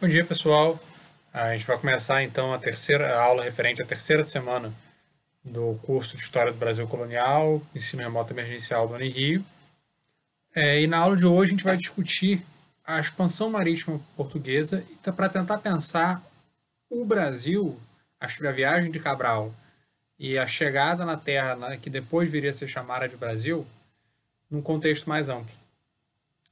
[0.00, 0.80] Bom dia, pessoal.
[1.30, 4.72] A gente vai começar então a terceira a aula referente à terceira semana
[5.44, 9.44] do curso de História do Brasil Colonial, Ensino Remoto Emergencial do Unirio.
[10.54, 12.42] É, e na aula de hoje a gente vai discutir
[12.82, 14.82] a expansão marítima portuguesa
[15.14, 16.22] para tentar pensar
[16.88, 17.78] o Brasil,
[18.18, 19.54] a viagem de Cabral
[20.18, 23.66] e a chegada na Terra, né, que depois viria a ser chamada de Brasil,
[24.50, 25.54] num contexto mais amplo.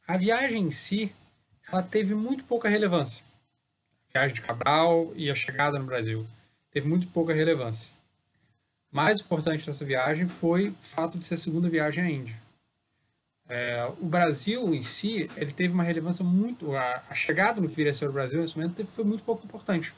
[0.06, 1.10] A viagem em si,
[1.72, 3.26] ela teve muito pouca relevância
[4.18, 6.26] viagem de Cabral e a chegada no Brasil.
[6.70, 7.88] Teve muito pouca relevância.
[8.90, 12.36] Mais importante dessa viagem foi o fato de ser a segunda viagem à Índia.
[13.48, 16.74] É, o Brasil em si, ele teve uma relevância muito.
[16.74, 19.46] A, a, chegada no que viria a ser o Brasil nesse momento foi muito pouco
[19.46, 19.92] importante.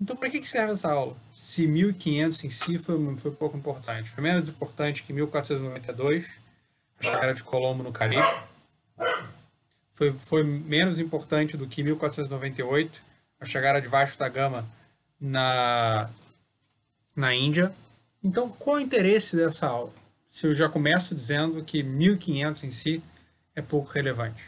[0.00, 1.16] Então, para que serve essa aula?
[1.34, 4.10] Se 1500 em si foi, foi pouco importante.
[4.10, 6.26] Foi menos importante que 1492,
[6.98, 8.26] a chegada de Colombo no Caribe.
[9.92, 13.11] Foi, foi menos importante do que 1498,
[13.42, 14.64] a chegada de Vasco da Gama
[15.20, 16.08] na,
[17.14, 17.72] na Índia.
[18.22, 19.92] Então, qual é o interesse dessa aula?
[20.28, 23.02] Se eu já começo dizendo que 1500 em si
[23.54, 24.44] é pouco relevante.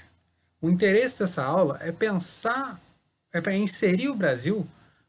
[0.62, 2.80] O interesse dessa aula é pensar,
[3.32, 4.64] é para inserir o Brasil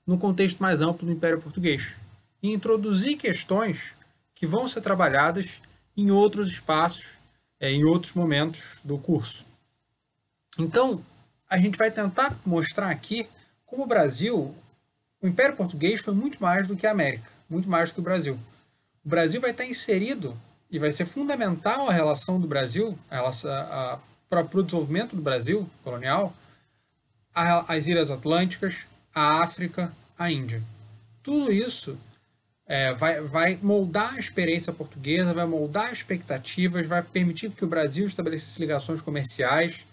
[0.05, 1.94] no contexto mais amplo do Império Português
[2.42, 3.94] e introduzir questões
[4.33, 5.61] que vão ser trabalhadas
[5.95, 7.20] em outros espaços,
[7.59, 9.45] é, em outros momentos do curso.
[10.58, 11.05] Então,
[11.47, 13.27] a gente vai tentar mostrar aqui
[13.66, 14.53] como o Brasil,
[15.21, 18.03] o Império Português foi muito mais do que a América, muito mais do que o
[18.03, 18.39] Brasil.
[19.03, 20.38] O Brasil vai estar inserido
[20.69, 23.99] e vai ser fundamental a relação do Brasil, a a,
[24.30, 26.33] para o desenvolvimento do Brasil colonial,
[27.33, 30.61] a, as Ilhas Atlânticas, a África, a Índia.
[31.21, 31.97] Tudo isso
[32.66, 38.05] é, vai, vai moldar a experiência portuguesa, vai moldar expectativas, vai permitir que o Brasil
[38.05, 39.86] estabelecesse ligações comerciais,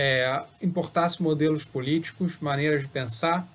[0.00, 3.46] é, importasse modelos políticos, maneiras de pensar.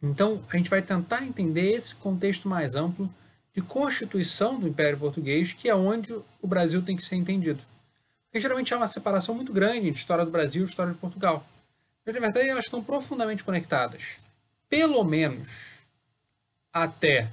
[0.00, 3.12] Então, a gente vai tentar entender esse contexto mais amplo
[3.52, 7.60] de constituição do Império Português, que é onde o Brasil tem que ser entendido.
[8.26, 11.44] Porque geralmente há uma separação muito grande entre história do Brasil e história de Portugal.
[12.06, 14.20] Mas, na verdade, elas estão profundamente conectadas.
[14.68, 15.80] Pelo menos
[16.72, 17.28] até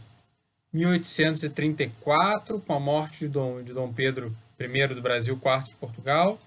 [0.73, 6.39] 1834, com a morte de Dom, de Dom Pedro I do Brasil, IV de Portugal,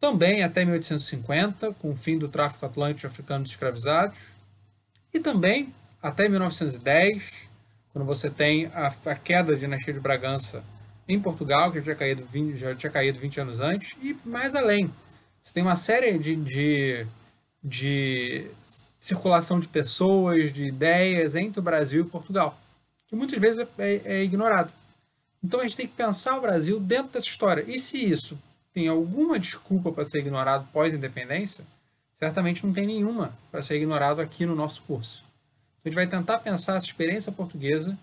[0.00, 4.28] também até 1850, com o fim do tráfico atlântico africano de escravizados,
[5.12, 5.72] e também
[6.02, 7.48] até 1910,
[7.92, 10.62] quando você tem a, a queda da dinastia de Bragança
[11.08, 14.54] em Portugal, que já tinha, caído 20, já tinha caído 20 anos antes, e mais
[14.54, 14.92] além.
[15.42, 17.06] Você tem uma série de, de,
[17.62, 18.50] de
[18.98, 22.58] circulação de pessoas, de ideias entre o Brasil e Portugal,
[23.06, 24.72] que muitas vezes é, é, é ignorado.
[25.42, 27.64] Então a gente tem que pensar o Brasil dentro dessa história.
[27.68, 28.38] E se isso
[28.74, 31.64] tem alguma desculpa para ser ignorado pós-independência,
[32.18, 35.24] certamente não tem nenhuma para ser ignorado aqui no nosso curso.
[35.80, 37.96] Então, a gente vai tentar pensar essa experiência portuguesa,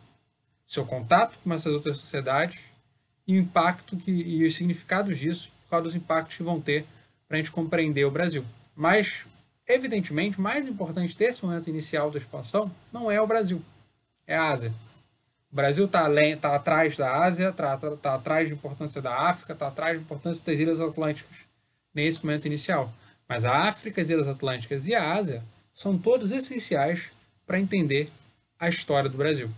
[0.65, 2.61] seu contato com essas outras sociedades
[3.27, 6.85] e o impacto que, e os significados disso por causa dos impactos que vão ter
[7.27, 8.45] para a gente compreender o Brasil.
[8.73, 9.25] Mas,
[9.67, 13.61] evidentemente, mais importante desse momento inicial da expansão não é o Brasil,
[14.25, 14.73] é a Ásia.
[15.51, 16.07] O Brasil está
[16.39, 20.03] tá atrás da Ásia, está tá, tá atrás da importância da África, está atrás da
[20.03, 21.37] importância das Ilhas Atlânticas,
[21.93, 22.91] nesse momento inicial.
[23.27, 27.11] Mas a África, as Ilhas Atlânticas e a Ásia são todos essenciais
[27.45, 28.09] para entender
[28.57, 29.49] a história do Brasil.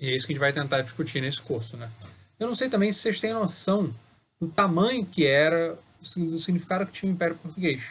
[0.00, 1.76] E é isso que a gente vai tentar discutir nesse curso.
[1.76, 1.90] Né?
[2.38, 3.94] Eu não sei também se vocês têm noção
[4.40, 5.78] do tamanho que era,
[6.16, 7.82] do significado que tinha o Império Português.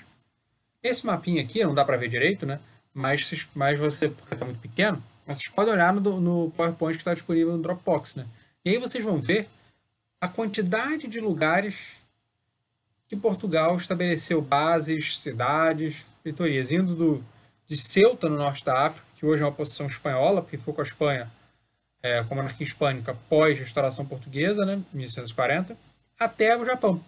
[0.82, 2.60] Esse mapinha aqui, não dá para ver direito, né?
[2.94, 7.02] mas, mas você, porque está muito pequeno, mas vocês podem olhar no, no PowerPoint que
[7.02, 8.26] está disponível no Dropbox, né?
[8.66, 9.48] E aí vocês vão ver
[10.20, 11.98] a quantidade de lugares
[13.08, 17.24] que Portugal estabeleceu bases, cidades, feitorias, indo do,
[17.68, 20.82] de Ceuta, no norte da África, que hoje é uma posição espanhola, porque foi com
[20.82, 21.32] a Espanha,
[22.02, 25.78] é, com a monarquia hispânica pós-restauração portuguesa, né, 1640,
[26.20, 27.04] até o Japão,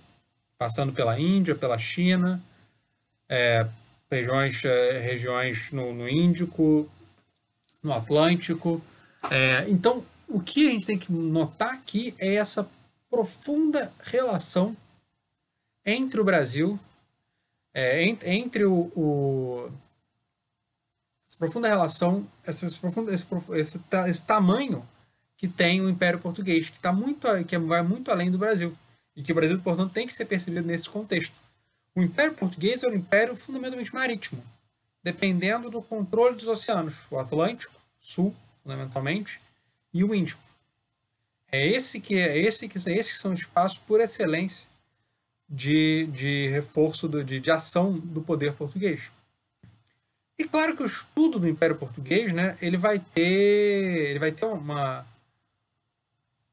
[0.58, 2.42] passando pela Índia, pela China,
[3.28, 3.68] é,
[4.12, 6.90] regiões, é, regiões no, no Índico,
[7.86, 8.82] no Atlântico.
[9.32, 12.68] É, então, o que a gente tem que notar aqui é essa
[13.10, 14.76] profunda relação
[15.86, 16.80] entre o Brasil,
[17.74, 19.70] é, entre o, o,
[21.26, 22.80] essa profunda relação, esse, esse,
[23.54, 24.84] esse, esse, tamanho
[25.38, 28.76] que tem o Império Português, que, tá muito, que vai muito além do Brasil.
[29.16, 31.36] E que o Brasil, portanto, tem que ser percebido nesse contexto.
[31.96, 34.44] O Império Português é um império fundamentalmente marítimo,
[35.06, 39.40] dependendo do controle dos oceanos, o Atlântico, Sul, fundamentalmente,
[39.94, 40.42] e o Índico.
[41.52, 44.68] É esse que é esse que, esses que são os espaços por excelência
[45.48, 49.12] de, de reforço do, de, de ação do poder português.
[50.40, 54.46] E claro que o estudo do Império Português, né, ele vai ter, ele vai ter
[54.46, 55.06] uma,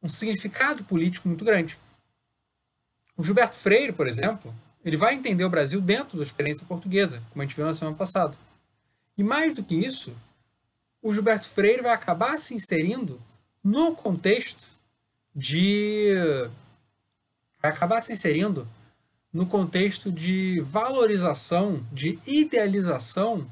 [0.03, 1.79] um significado político muito grande.
[3.17, 7.43] O Gilberto Freire, por exemplo, ele vai entender o Brasil dentro da experiência portuguesa, como
[7.43, 8.35] a gente viu na semana passada.
[9.17, 10.13] E mais do que isso,
[11.01, 13.21] o Gilberto Freire vai acabar se inserindo
[13.63, 14.69] no contexto
[15.35, 16.15] de.
[17.61, 18.67] vai acabar se inserindo
[19.33, 23.47] no contexto de valorização, de idealização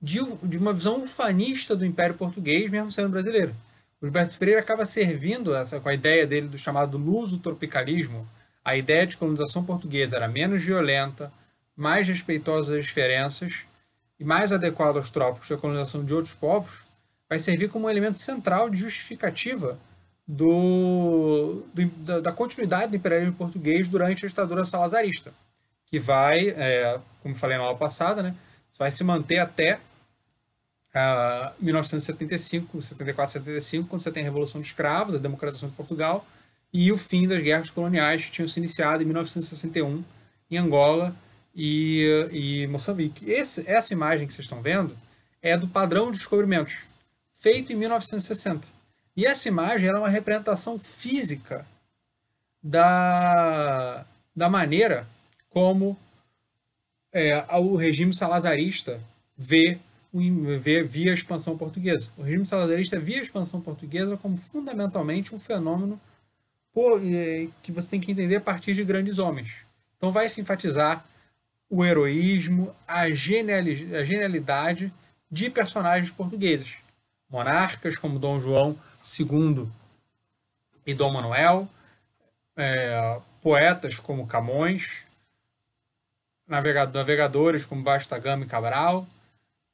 [0.00, 3.54] de, de uma visão ufanista do Império Português, mesmo sendo brasileiro.
[4.00, 8.26] O Gilberto Freire acaba servindo essa, com a ideia dele do chamado luso-tropicalismo,
[8.66, 11.32] a ideia de colonização portuguesa era menos violenta,
[11.76, 13.60] mais respeitosa das diferenças
[14.18, 16.84] e mais adequada aos trópicos da colonização de outros povos,
[17.28, 19.78] vai servir como um elemento central de justificativa
[20.26, 25.32] do, do da, da, continuidade do imperialismo português durante a ditadura salazarista,
[25.86, 28.34] que vai, é, como falei na aula passada, né,
[28.76, 29.78] vai se manter até
[30.90, 36.26] uh, 1975, 74, 75, quando você tem a Revolução de Escravos, a democratização de Portugal,
[36.76, 40.04] e o fim das guerras coloniais que tinham se iniciado em 1961
[40.50, 41.16] em Angola
[41.54, 43.30] e, e Moçambique.
[43.30, 44.94] Esse, essa imagem que vocês estão vendo
[45.40, 46.80] é do padrão de descobrimentos,
[47.32, 48.68] feito em 1960.
[49.16, 51.66] E essa imagem é uma representação física
[52.62, 55.08] da, da maneira
[55.48, 55.96] como
[57.10, 59.00] é, o regime salazarista
[59.34, 59.78] vê,
[60.60, 62.10] vê via expansão portuguesa.
[62.18, 65.98] O regime salazarista via a expansão portuguesa como fundamentalmente um fenômeno
[67.62, 69.64] que você tem que entender a partir de grandes homens.
[69.96, 71.04] Então vai se enfatizar
[71.70, 74.92] o heroísmo, a, genialidade
[75.30, 76.74] de personagens portugueses.
[77.30, 78.78] Monarcas como Dom João
[79.18, 79.68] II
[80.86, 81.68] e Dom Manuel,
[82.54, 85.04] é, poetas como Camões,
[86.46, 89.06] navegadores como Vasco Gama e Cabral,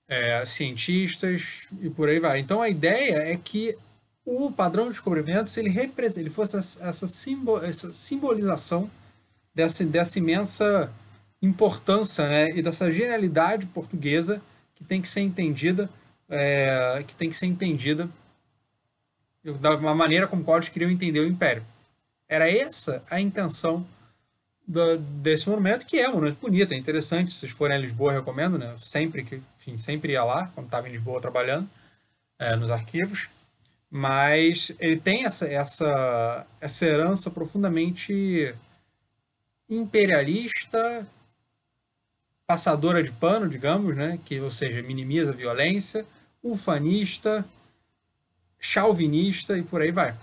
[0.09, 2.39] é, cientistas e por aí vai.
[2.39, 3.77] Então a ideia é que
[4.25, 8.91] o padrão de descobrimentos ele, representa, ele fosse essa, simbol, essa simbolização
[9.55, 10.93] dessa, dessa imensa
[11.41, 14.41] importância né, e dessa genialidade portuguesa
[14.75, 15.91] que tem que ser entendida
[16.29, 18.09] é, que tem que ser entendida
[19.61, 21.65] da maneira como Collins queriam entender o Império.
[22.29, 23.87] Era essa a intenção
[24.67, 27.33] do, desse monumento, que é um monumento bonito, é interessante.
[27.33, 28.75] Se vocês forem a Lisboa, recomendo, né?
[28.79, 31.69] Sempre que, enfim, sempre ia lá, quando estava em Lisboa trabalhando,
[32.39, 33.29] é, nos arquivos
[33.95, 38.55] mas ele tem essa, essa, essa herança profundamente
[39.69, 41.07] imperialista,
[42.47, 44.19] passadora de pano, digamos, né?
[44.25, 46.07] que, ou seja, minimiza a violência,
[46.43, 47.45] ufanista,
[48.59, 50.17] chauvinista e por aí vai.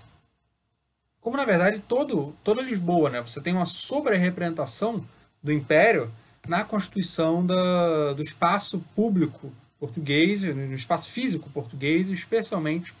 [1.20, 3.20] Como, na verdade, todo, toda Lisboa, né?
[3.20, 5.06] você tem uma sobre-representação
[5.40, 6.10] do Império
[6.48, 12.92] na constituição da, do espaço público português, no espaço físico português, especialmente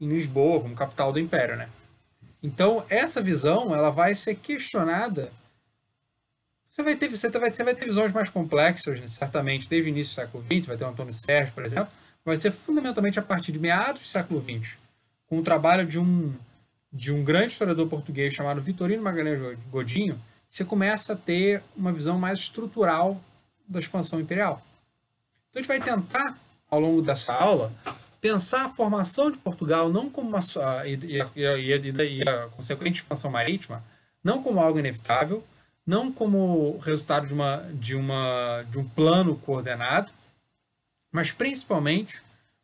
[0.00, 1.68] em Lisboa, como capital do Império, né?
[2.42, 5.32] Então, essa visão, ela vai ser questionada.
[6.70, 9.08] Você vai ter, você vai, você vai ter visões mais complexas, né?
[9.08, 11.88] certamente, desde o início do século XX, vai ter o Antônio Sérgio, por exemplo,
[12.24, 14.76] vai ser fundamentalmente a partir de meados do século XX,
[15.26, 16.32] com o trabalho de um,
[16.92, 22.18] de um grande historiador português chamado Vitorino Magalhães Godinho, você começa a ter uma visão
[22.18, 23.20] mais estrutural
[23.68, 24.62] da expansão imperial.
[25.50, 26.38] Então a gente vai tentar,
[26.70, 27.72] ao longo dessa aula,
[28.20, 30.40] pensar a formação de Portugal não como uma
[30.86, 33.82] e, e, e, e, a consequente expansão marítima
[34.22, 35.44] não como algo inevitável,
[35.86, 40.10] não como resultado de uma de uma de um plano coordenado,
[41.10, 42.20] mas principalmente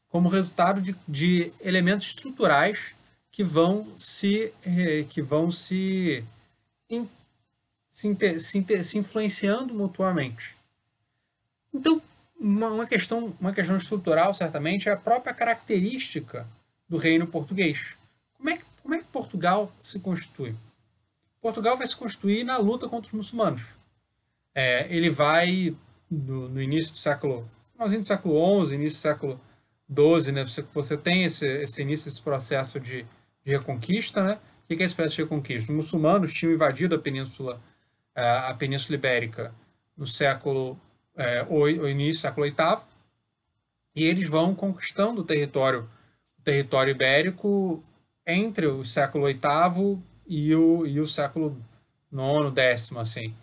[0.08, 2.94] como resultado de, de elementos estruturais
[3.30, 6.24] que vão se eh, que vão se
[7.90, 10.56] se, se, se influenciando mutuamente.
[11.72, 12.00] Então,
[12.38, 16.46] uma, uma, questão, uma questão estrutural, certamente, é a própria característica
[16.88, 17.94] do reino português.
[18.36, 20.54] Como é, que, como é que Portugal se constitui?
[21.40, 23.62] Portugal vai se constituir na luta contra os muçulmanos.
[24.54, 25.74] É, ele vai,
[26.10, 29.40] no, no, início do século, finalzinho do século XI, início do século
[30.22, 33.04] XII, né, você, você tem esse, esse início, esse processo de,
[33.44, 34.38] de reconquista, né?
[34.64, 35.70] O que é esse processo de reconquista?
[35.70, 37.60] Os muçulmanos tinham invadido a península,
[38.14, 39.54] a península ibérica
[39.96, 40.80] no século
[41.16, 42.82] é, o, o, início do século VIII,
[43.94, 45.88] e eles vão conquistando o território,
[46.38, 47.82] o território ibérico
[48.26, 51.56] entre o século VIII e o, e o século
[52.12, 53.34] IX, X, assim.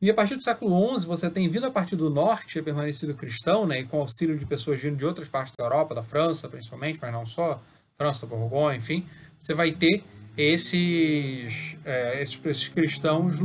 [0.00, 3.66] E a partir do século XI, você tem vindo a partir do norte, permanecido cristão,
[3.66, 6.98] né, e com auxílio de pessoas vindo de outras partes da Europa, da França principalmente,
[7.00, 7.60] mas não só,
[7.96, 9.06] França, Borgonha, enfim,
[9.38, 10.04] você vai ter
[10.36, 13.38] esses, é, esses, esses cristãos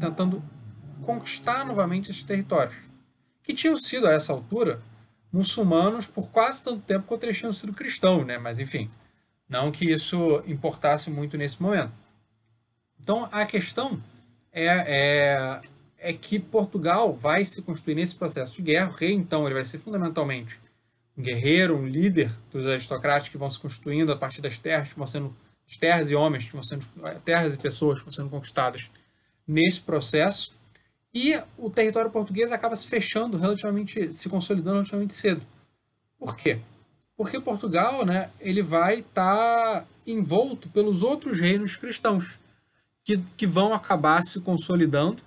[0.00, 0.42] tentando
[1.04, 2.89] conquistar novamente esses territórios
[3.50, 4.80] que tinham sido a essa altura
[5.32, 8.38] muçulmanos por quase tanto tempo quanto eles tinham sido cristãos, né?
[8.38, 8.90] Mas enfim,
[9.48, 11.92] não que isso importasse muito nesse momento.
[13.00, 14.00] Então a questão
[14.52, 15.60] é, é,
[15.98, 18.90] é que Portugal vai se construir nesse processo de guerra.
[18.90, 20.58] O rei, então, ele vai ser fundamentalmente
[21.16, 24.98] um guerreiro, um líder dos aristocratas que vão se construindo a partir das terras que
[24.98, 25.34] vão sendo
[25.78, 26.84] terras e homens que vão sendo
[27.24, 28.90] terras e pessoas que vão sendo conquistadas
[29.46, 30.52] nesse processo.
[31.12, 35.42] E o território português acaba se fechando relativamente, se consolidando relativamente cedo.
[36.18, 36.60] Por quê?
[37.16, 42.38] Porque Portugal, né, ele vai estar tá envolto pelos outros reinos cristãos,
[43.04, 45.22] que, que vão acabar se consolidando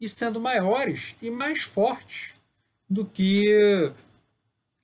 [0.00, 2.34] e sendo maiores e mais fortes
[2.88, 3.92] do que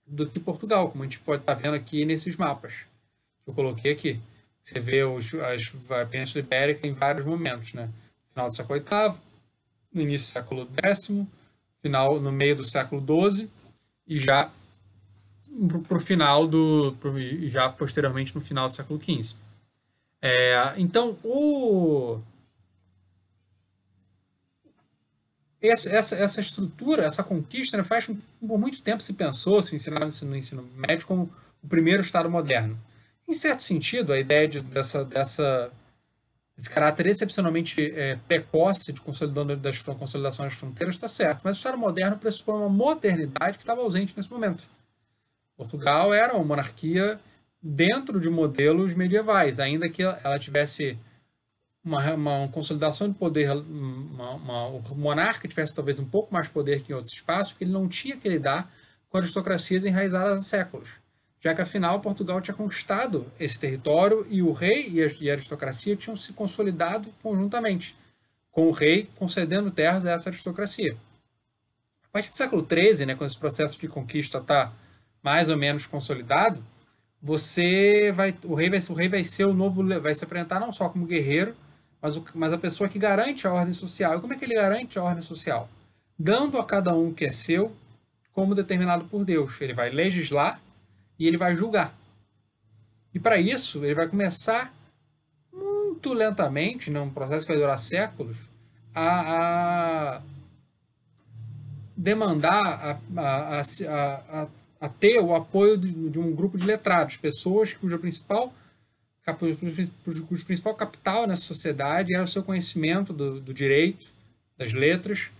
[0.06, 2.84] do que Portugal, como a gente pode estar tá vendo aqui nesses mapas
[3.42, 4.20] que eu coloquei aqui.
[4.62, 7.90] Você vê os, as, a Península Ibérica em vários momentos, né?
[8.32, 9.20] Final do século VIII,
[9.94, 11.10] no início do século X,
[11.80, 13.48] final no meio do século XII
[14.06, 14.50] e já
[15.86, 17.14] para o final do pro,
[17.48, 19.36] já posteriormente no final do século XV.
[20.20, 22.20] É, então o
[25.62, 30.08] essa, essa, essa estrutura, essa conquista, né, faz por muito tempo se pensou, se ensinava
[30.22, 31.30] no ensino médio como
[31.62, 32.78] o primeiro Estado moderno.
[33.26, 35.72] Em certo sentido, a ideia de, dessa, dessa
[36.56, 41.58] esse caráter excepcionalmente é, precoce de consolidando das consolidações das fronteiras está certo, mas o
[41.58, 44.64] Estado moderno pressupõe uma modernidade que estava ausente nesse momento.
[45.56, 47.18] Portugal era uma monarquia
[47.60, 50.96] dentro de modelos medievais, ainda que ela tivesse
[51.84, 56.82] uma, uma consolidação de poder, uma, uma, o monarca tivesse talvez um pouco mais poder
[56.82, 58.72] que em outros espaços, porque ele não tinha que lidar
[59.08, 61.03] com aristocracias enraizadas há séculos
[61.44, 66.16] já que afinal Portugal tinha conquistado esse território e o rei e a aristocracia tinham
[66.16, 67.94] se consolidado conjuntamente,
[68.50, 70.96] com o rei concedendo terras a essa aristocracia.
[72.02, 74.72] A partir do século XIII, né, quando esse processo de conquista está
[75.22, 76.64] mais ou menos consolidado,
[77.20, 80.72] você vai, o rei vai, o rei vai ser o novo, vai se apresentar não
[80.72, 81.54] só como guerreiro,
[82.00, 84.16] mas, o, mas a pessoa que garante a ordem social.
[84.16, 85.68] E como é que ele garante a ordem social?
[86.18, 87.70] Dando a cada um que é seu
[88.32, 89.60] como determinado por Deus.
[89.60, 90.60] Ele vai legislar
[91.18, 91.94] e ele vai julgar.
[93.12, 94.74] E para isso, ele vai começar
[95.52, 98.36] muito lentamente, num processo que vai durar séculos,
[98.94, 100.22] a, a
[101.96, 104.46] demandar, a, a, a,
[104.80, 108.52] a, ter o apoio de, de, um grupo de letrados, pessoas cuja principal,
[110.04, 114.06] cujo principal capital nessa sociedade é o seu conhecimento do, do direito,
[114.58, 115.30] das letras,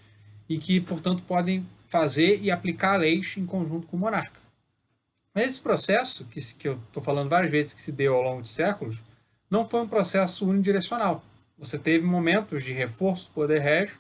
[0.49, 4.44] e que, portanto, podem fazer e aplicar leis em conjunto com o monarca.
[5.35, 8.43] Mas esse processo, que, que eu estou falando várias vezes que se deu ao longo
[8.43, 9.03] de séculos,
[9.51, 11.25] não foi um processo unidirecional.
[11.59, 13.99] Você teve momentos de reforço do poder régio,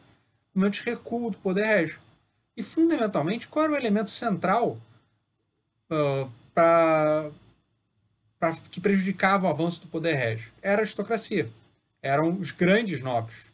[0.54, 1.98] momentos de recuo do poder régio.
[2.56, 4.78] E, fundamentalmente, qual era o elemento central
[5.90, 7.30] uh, pra,
[8.70, 10.52] que prejudicava o avanço do poder régio?
[10.62, 11.48] Era a aristocracia.
[12.00, 13.50] Eram os grandes nobres.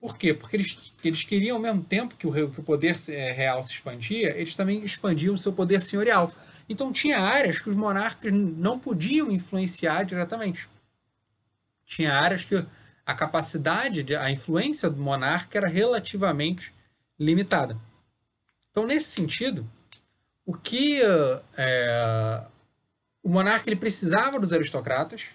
[0.00, 0.32] Por quê?
[0.32, 3.72] Porque eles, eles queriam, ao mesmo tempo que o, que o poder eh, real se
[3.72, 6.32] expandia, eles também expandiam o seu poder senhorial.
[6.68, 10.68] Então tinha áreas que os monarcas não podiam influenciar diretamente.
[11.86, 12.64] Tinha áreas que
[13.06, 16.74] a capacidade, de, a influência do monarca era relativamente
[17.18, 17.76] limitada.
[18.70, 19.66] Então, nesse sentido,
[20.44, 21.00] o que
[21.56, 22.44] é,
[23.22, 25.28] o monarca ele precisava dos aristocratas,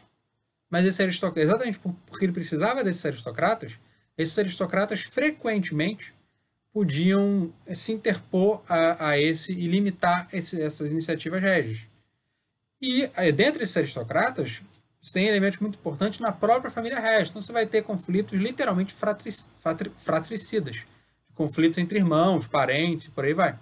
[0.69, 3.79] mas esse aristocrata, exatamente porque ele precisava desses aristocratas,
[4.17, 6.13] esses aristocratas frequentemente
[6.73, 11.87] podiam eh, se interpor a, a esse e limitar esse, essas iniciativas régias.
[12.81, 14.61] E eh, dentre esses aristocratas,
[14.99, 17.29] você tem elementos muito importantes na própria família régia.
[17.29, 19.37] Então você vai ter conflitos literalmente fratric,
[19.97, 20.85] fratricidas,
[21.35, 23.59] conflitos entre irmãos, parentes, por aí vai.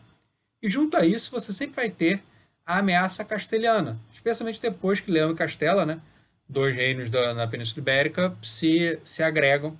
[0.61, 2.23] E junto a isso, você sempre vai ter
[2.65, 5.99] a ameaça castelhana, especialmente depois que Leão e Castela, né,
[6.47, 9.77] dois reinos da, na Península Ibérica, se, se agregam.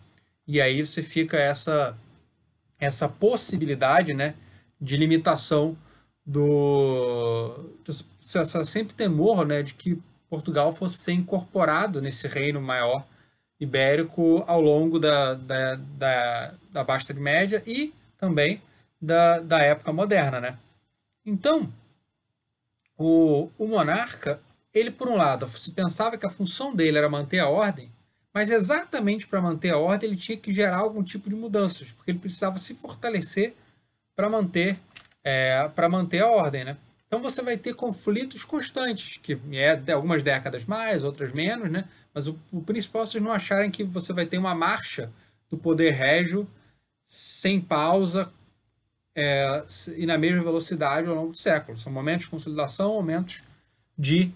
[0.47, 1.95] E aí você fica essa
[2.81, 4.33] essa possibilidade né,
[4.79, 5.77] de limitação
[6.25, 7.77] do.
[8.19, 13.05] Sempre temor né, de que Portugal fosse ser incorporado nesse reino maior
[13.59, 18.61] ibérico ao longo da, da, da, da Baixa Média e também
[19.00, 20.41] da, da época moderna.
[20.41, 20.57] Né?
[21.23, 21.71] Então,
[22.97, 24.41] o, o monarca,
[24.73, 27.91] ele, por um lado, se pensava que a função dele era manter a ordem,
[28.33, 32.11] mas exatamente para manter a ordem, ele tinha que gerar algum tipo de mudanças, porque
[32.11, 33.53] ele precisava se fortalecer
[34.15, 34.79] para manter,
[35.23, 36.63] é, manter a ordem.
[36.63, 36.77] Né?
[37.07, 41.85] Então você vai ter conflitos constantes, que é algumas décadas mais, outras menos, né?
[42.13, 45.11] mas o, o principal é vocês não acharem que você vai ter uma marcha
[45.50, 46.47] do poder régio
[47.05, 48.31] sem pausa,
[49.13, 49.63] é,
[49.97, 51.77] e na mesma velocidade ao longo do século.
[51.77, 53.41] São momentos de consolidação, momentos
[53.97, 54.31] de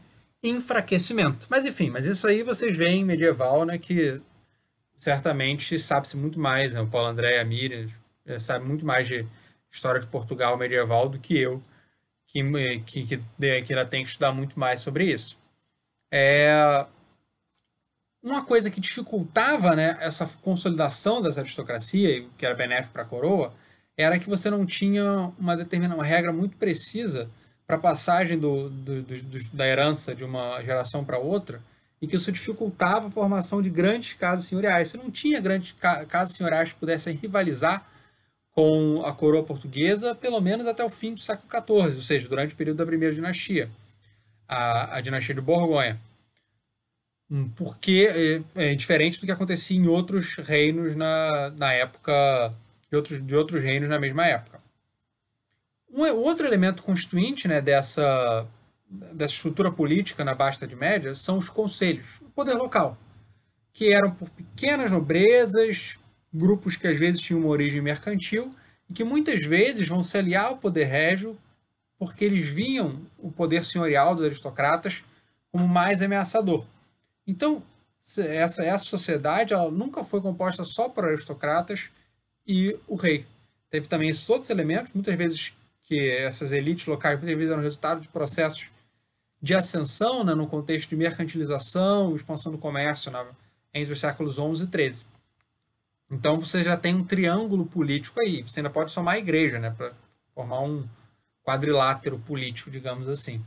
[0.49, 1.47] enfraquecimento.
[1.49, 4.21] Mas enfim, mas isso aí vocês veem em medieval, né, que
[4.95, 7.87] certamente sabe-se muito mais, né, o Paulo André, a Miriam,
[8.25, 9.25] é, sabe muito mais de
[9.69, 11.61] história de Portugal medieval do que eu,
[12.27, 12.43] que,
[12.85, 15.37] que, que, que ainda tem que estudar muito mais sobre isso.
[16.11, 16.85] É,
[18.23, 23.53] uma coisa que dificultava né, essa consolidação dessa aristocracia, que era benéfico para a coroa,
[23.97, 27.29] era que você não tinha uma determinada uma regra muito precisa
[27.65, 31.61] para a passagem do, do, do, da herança de uma geração para outra,
[32.01, 34.89] e que isso dificultava a formação de grandes casas senhoriais.
[34.89, 37.85] Você não tinha grandes ca casas senhoriais que pudessem rivalizar
[38.51, 42.53] com a coroa portuguesa, pelo menos até o fim do século XIV, ou seja, durante
[42.53, 43.69] o período da primeira dinastia,
[44.47, 45.99] a, a dinastia de Borgonha.
[47.29, 52.53] Hum, porque é, é, diferente do que acontecia em outros reinos na, na época,
[52.89, 54.64] de outros, de outros reinos na mesma época.
[55.95, 58.45] Um outro elemento constituinte né, dessa,
[58.89, 62.97] dessa estrutura política na Baixa Idade Média são os conselhos, o poder local,
[63.71, 65.95] que eram por pequenas nobrezas,
[66.33, 68.53] grupos que às vezes tinham uma origem mercantil
[68.89, 71.37] e que muitas vezes vão se aliar ao poder régio
[71.97, 75.01] porque eles viam o poder senhorial dos aristocratas
[75.49, 76.65] como mais ameaçador.
[77.25, 77.63] Então,
[78.17, 81.89] essa, essa sociedade ela nunca foi composta só por aristocratas
[82.45, 83.25] e o rei.
[83.69, 85.53] Teve também esses outros elementos, muitas vezes
[85.85, 88.69] que essas elites locais muitas vezes eram resultado de processos
[89.41, 93.25] de ascensão né, no contexto de mercantilização, expansão do comércio na,
[93.73, 95.05] entre os séculos XI e XIII.
[96.09, 98.41] Então você já tem um triângulo político aí.
[98.41, 99.93] Você ainda pode somar a igreja, né, para
[100.33, 100.87] formar um
[101.43, 103.43] quadrilátero político, digamos assim,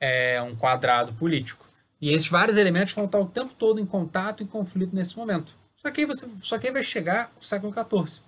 [0.00, 1.64] é um quadrado político.
[2.00, 5.56] E esses vários elementos vão estar o tempo todo em contato, em conflito nesse momento.
[5.76, 8.22] Só que aí, você, só que aí vai chegar o século XIV.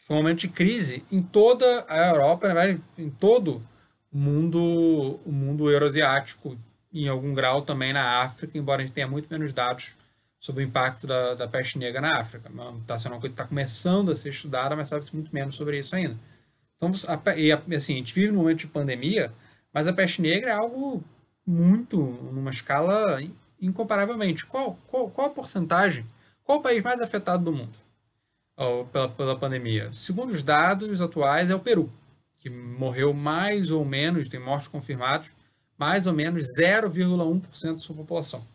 [0.00, 2.48] Foi um momento de crise em toda a Europa,
[2.96, 3.60] em todo
[4.10, 6.56] o mundo, o mundo euroasiático,
[6.92, 9.94] em algum grau também na África, embora a gente tenha muito menos dados
[10.38, 12.50] sobre o impacto da, da peste negra na África.
[12.80, 15.78] Está sendo uma coisa que está começando a ser estudada, mas sabe-se muito menos sobre
[15.78, 16.16] isso ainda.
[16.76, 19.30] Então, a, e assim, a gente vive num momento de pandemia,
[19.72, 21.04] mas a peste negra é algo
[21.46, 22.00] muito,
[22.32, 23.22] numa escala
[23.60, 24.46] incomparavelmente.
[24.46, 26.06] Qual, qual, qual a porcentagem?
[26.42, 27.89] Qual o país mais afetado do mundo
[28.92, 29.92] pela, pela pandemia?
[29.92, 31.90] Segundo os dados atuais, é o Peru,
[32.38, 35.30] que morreu mais ou menos, tem mortes confirmadas,
[35.78, 38.46] mais ou menos 0,1% da sua população.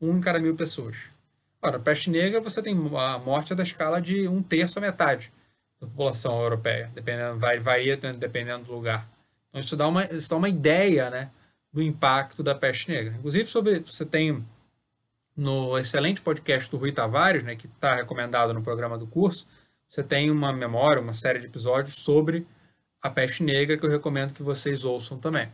[0.00, 0.96] Um em cada mil pessoas.
[1.62, 5.32] Ora, peste negra, você tem a morte da escala de um terço a metade
[5.80, 9.08] da população europeia, dependendo, vai, varia dependendo do lugar.
[9.48, 11.30] Então, isso dá uma, isso dá uma ideia, né?
[11.74, 13.12] do impacto da peste negra.
[13.18, 14.44] Inclusive, sobre você tem
[15.36, 19.46] no excelente podcast do Rui Tavares, né, que está recomendado no programa do curso,
[19.88, 22.46] você tem uma memória, uma série de episódios sobre
[23.02, 25.48] a peste negra que eu recomendo que vocês ouçam também.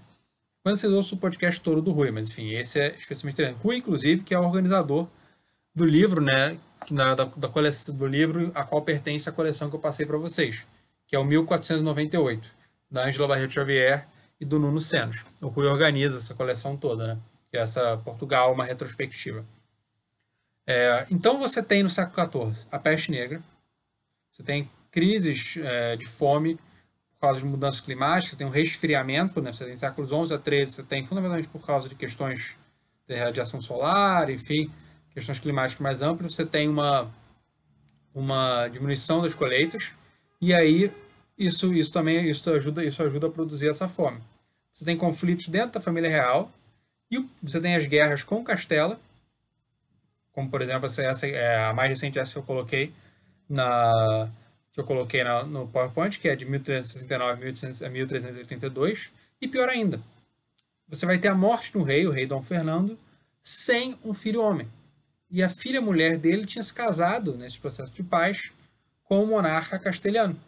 [0.63, 3.63] Quando vocês ouçam o podcast todo do Rui, mas enfim, esse é especialmente interessante.
[3.63, 5.09] Rui, inclusive, que é o organizador
[5.75, 6.59] do livro, né,
[6.91, 10.67] da, da, coleção do livro a qual pertence a coleção que eu passei para vocês,
[11.07, 12.51] que é o 1498,
[12.91, 14.07] da Angela Barreto Xavier,
[14.41, 15.25] e do Nuno Senos.
[15.43, 17.19] O Rui organiza essa coleção toda, né?
[17.53, 19.45] É essa Portugal, uma retrospectiva.
[20.67, 23.43] É, então você tem no século XIV a peste negra,
[24.31, 26.57] você tem crises é, de fome
[27.13, 29.53] por causa de mudanças climáticas, você tem um resfriamento, né?
[29.53, 32.57] Você tem séculos XI a XIII, você tem fundamentalmente por causa de questões
[33.07, 34.71] de radiação solar, enfim,
[35.13, 37.11] questões climáticas mais amplas, você tem uma,
[38.15, 39.93] uma diminuição das colheitas,
[40.41, 40.91] e aí
[41.37, 44.21] isso, isso também isso ajuda, isso ajuda a produzir essa fome.
[44.73, 46.51] Você tem conflitos dentro da família real
[47.11, 48.99] e você tem as guerras com Castela,
[50.33, 52.93] como por exemplo essa, essa é a mais recente essa que eu coloquei
[53.49, 54.29] na
[54.73, 57.33] que eu coloquei na, no PowerPoint, que é de 1369
[57.85, 60.01] a 1382, e pior ainda,
[60.89, 62.99] você vai ter a morte do rei, o rei Dom Fernando,
[63.43, 64.69] sem um filho homem.
[65.31, 68.53] E a filha mulher dele tinha se casado nesse processo de paz
[69.05, 70.39] com o monarca castelhano.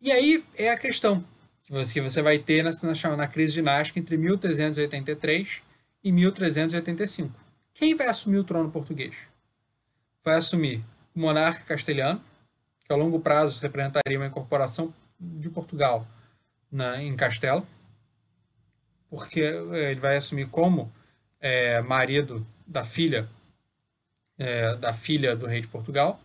[0.00, 1.24] E aí é a questão
[1.64, 5.62] que você, vai ter na, na, na crise dinástica entre 1383
[6.02, 7.32] e 1385.
[7.80, 9.14] Quem vai assumir o trono português?
[10.22, 10.84] Vai assumir
[11.16, 12.22] o monarca castelhano,
[12.84, 16.06] que a longo prazo representaria uma incorporação de Portugal
[16.70, 17.66] na, em Castelo,
[19.08, 20.92] porque eh, ele vai assumir como
[21.40, 23.26] é, marido da filha
[24.36, 26.20] é, da filha do rei de Portugal,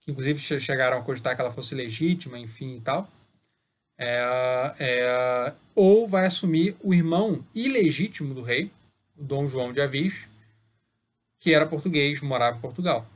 [0.00, 3.06] que inclusive chegaram a cogitar que ela fosse legítima, enfim e tal.
[3.98, 8.70] É, é, ou vai assumir o irmão ilegítimo do rei,
[9.14, 10.26] Dom João de Avis,
[11.46, 13.06] que era português, morava em Portugal.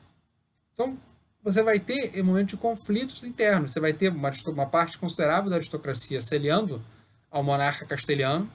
[0.73, 0.97] Então,
[1.43, 3.73] você vai ter um momento de conflitos internos.
[3.73, 6.81] Você vai ter uma, uma parte considerável da aristocracia se aliando
[7.29, 8.49] ao monarca castelhano,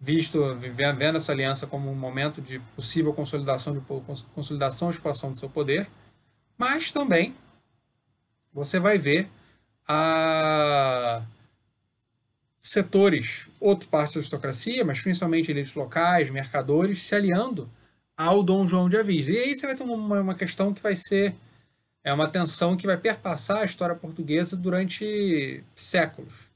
[0.00, 3.80] visto vendo essa aliança como um momento de possível consolidação de
[4.34, 5.88] consolidação e expansão do seu poder,
[6.58, 7.36] mas também
[8.52, 9.28] você vai ver
[9.86, 11.22] a
[12.60, 17.70] setores, outra parte da aristocracia, mas principalmente elites locais, mercadores, se aliando
[18.16, 19.28] ao Dom João de Avis.
[19.28, 21.34] E aí você vai ter uma, uma questão que vai ser
[22.04, 26.50] é uma tensão que vai perpassar a história portuguesa durante séculos,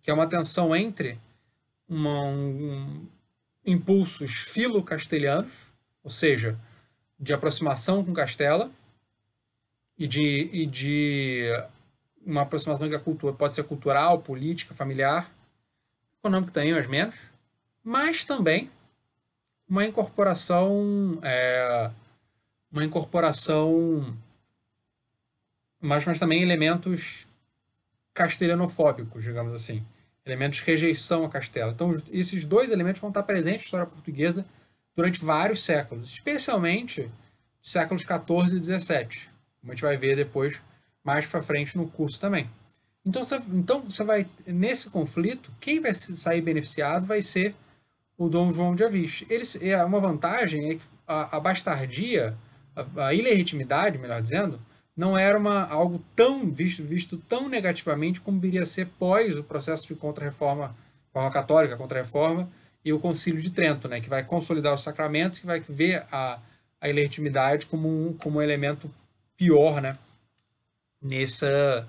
[0.00, 1.18] que é uma tensão entre
[1.86, 3.06] uma, um,
[3.66, 5.70] impulsos filo-castelhanos,
[6.02, 6.58] ou seja,
[7.20, 8.70] de aproximação com Castela,
[9.98, 11.44] e de, e de
[12.24, 15.30] uma aproximação que a cultura pode ser cultural, política, familiar,
[16.18, 17.30] econômica também, mas menos,
[17.82, 18.70] mas também
[19.68, 21.90] uma incorporação, é,
[22.70, 24.16] uma incorporação,
[25.80, 27.26] mas, mas também elementos
[28.12, 29.84] castelhanofóbicos, digamos assim,
[30.24, 31.72] elementos de rejeição a Castela.
[31.72, 34.46] Então, esses dois elementos vão estar presentes na história portuguesa
[34.94, 37.10] durante vários séculos, especialmente
[37.60, 40.60] séculos 14 e 17, como a gente vai ver depois
[41.02, 42.48] mais para frente no curso também.
[43.04, 43.22] Então
[43.52, 47.54] então você vai nesse conflito, quem vai sair beneficiado vai ser
[48.16, 49.24] o Dom João de Avis.
[49.28, 52.34] Eles, é uma vantagem é que a, a bastardia,
[52.74, 54.60] a, a ilegitimidade, melhor dizendo,
[54.96, 59.42] não era uma, algo tão visto, visto tão negativamente como viria a ser pós o
[59.42, 60.74] processo de contra-reforma,
[61.08, 62.48] reforma católica, contra-reforma
[62.84, 66.38] e o Concílio de Trento, né, que vai consolidar os sacramentos, que vai ver a,
[66.80, 68.90] a ilegitimidade como um, como um elemento
[69.36, 69.98] pior, né,
[71.02, 71.88] nessa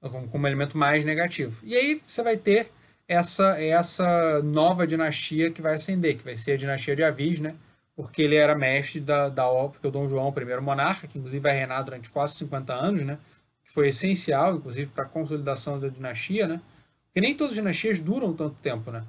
[0.00, 1.60] como, como elemento mais negativo.
[1.64, 2.72] E aí você vai ter
[3.10, 7.56] essa essa nova dinastia que vai ascender, que vai ser a dinastia de Avis, né?
[7.96, 11.42] Porque ele era mestre da, da porque o Dom João, o primeiro monarca, que inclusive
[11.42, 13.18] vai reinar durante quase 50 anos, né?
[13.64, 16.60] Que foi essencial, inclusive, para a consolidação da dinastia, né?
[17.06, 19.04] Porque nem todas as dinastias duram tanto tempo, né?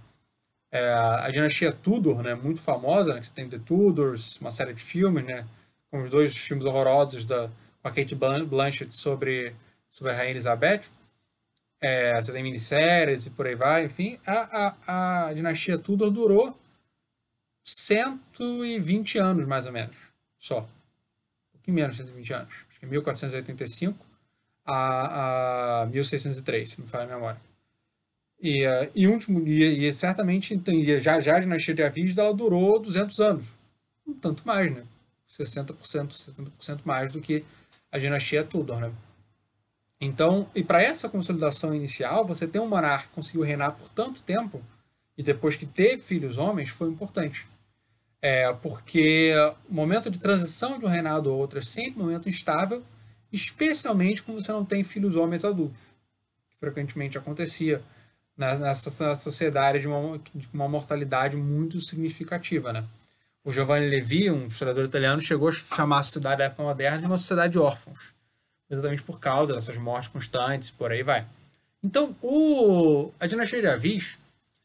[0.72, 2.34] É, a dinastia Tudor, né?
[2.34, 3.20] Muito famosa, né?
[3.20, 5.46] Que você tem The Tudors, uma série de filmes, né?
[5.92, 7.50] Com os dois filmes horrorosos da,
[7.82, 9.54] com a Kate Blanchett sobre
[9.92, 10.90] sobre a Rainha Elizabeth.
[11.82, 14.20] É, você tem minisséries e por aí vai, enfim.
[14.26, 16.56] A, a, a dinastia Tudor durou
[17.64, 19.96] 120 anos, mais ou menos,
[20.38, 20.60] só.
[20.60, 22.54] Um pouquinho menos de 120 anos.
[22.70, 24.06] Acho que 1485
[24.64, 27.42] a, a 1603, se não falha a memória.
[28.40, 32.34] E, uh, e, último, e, e certamente, então, já, já a dinastia de Avis, ela
[32.34, 33.50] durou 200 anos.
[34.06, 34.84] Um tanto mais, né?
[35.30, 35.76] 60%,
[36.60, 37.46] 70% mais do que
[37.92, 38.92] a dinastia Tudor, né?
[40.04, 44.24] Então, e para essa consolidação inicial, você ter um monarca que conseguiu reinar por tanto
[44.24, 44.60] tempo,
[45.16, 47.46] e depois que teve filhos homens, foi importante.
[48.20, 49.32] É, porque
[49.70, 52.84] o momento de transição de um reinado a outro é sempre um momento instável,
[53.32, 55.82] especialmente quando você não tem filhos homens adultos,
[56.50, 57.82] que frequentemente acontecia
[58.36, 62.74] nessa sociedade de uma, de uma mortalidade muito significativa.
[62.74, 62.84] Né?
[63.44, 67.06] O Giovanni Levi, um historiador italiano, chegou a chamar a sociedade da época moderna de
[67.06, 68.20] uma sociedade de órfãos
[68.72, 71.28] exatamente por causa dessas mortes constantes, por aí vai.
[71.84, 74.18] Então, o, a dinastia de Avis,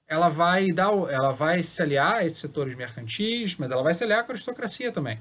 [0.06, 4.04] ela vai dar, ela vai se aliar a esses setores mercantis, mas ela vai se
[4.04, 5.18] aliar com a aristocracia também.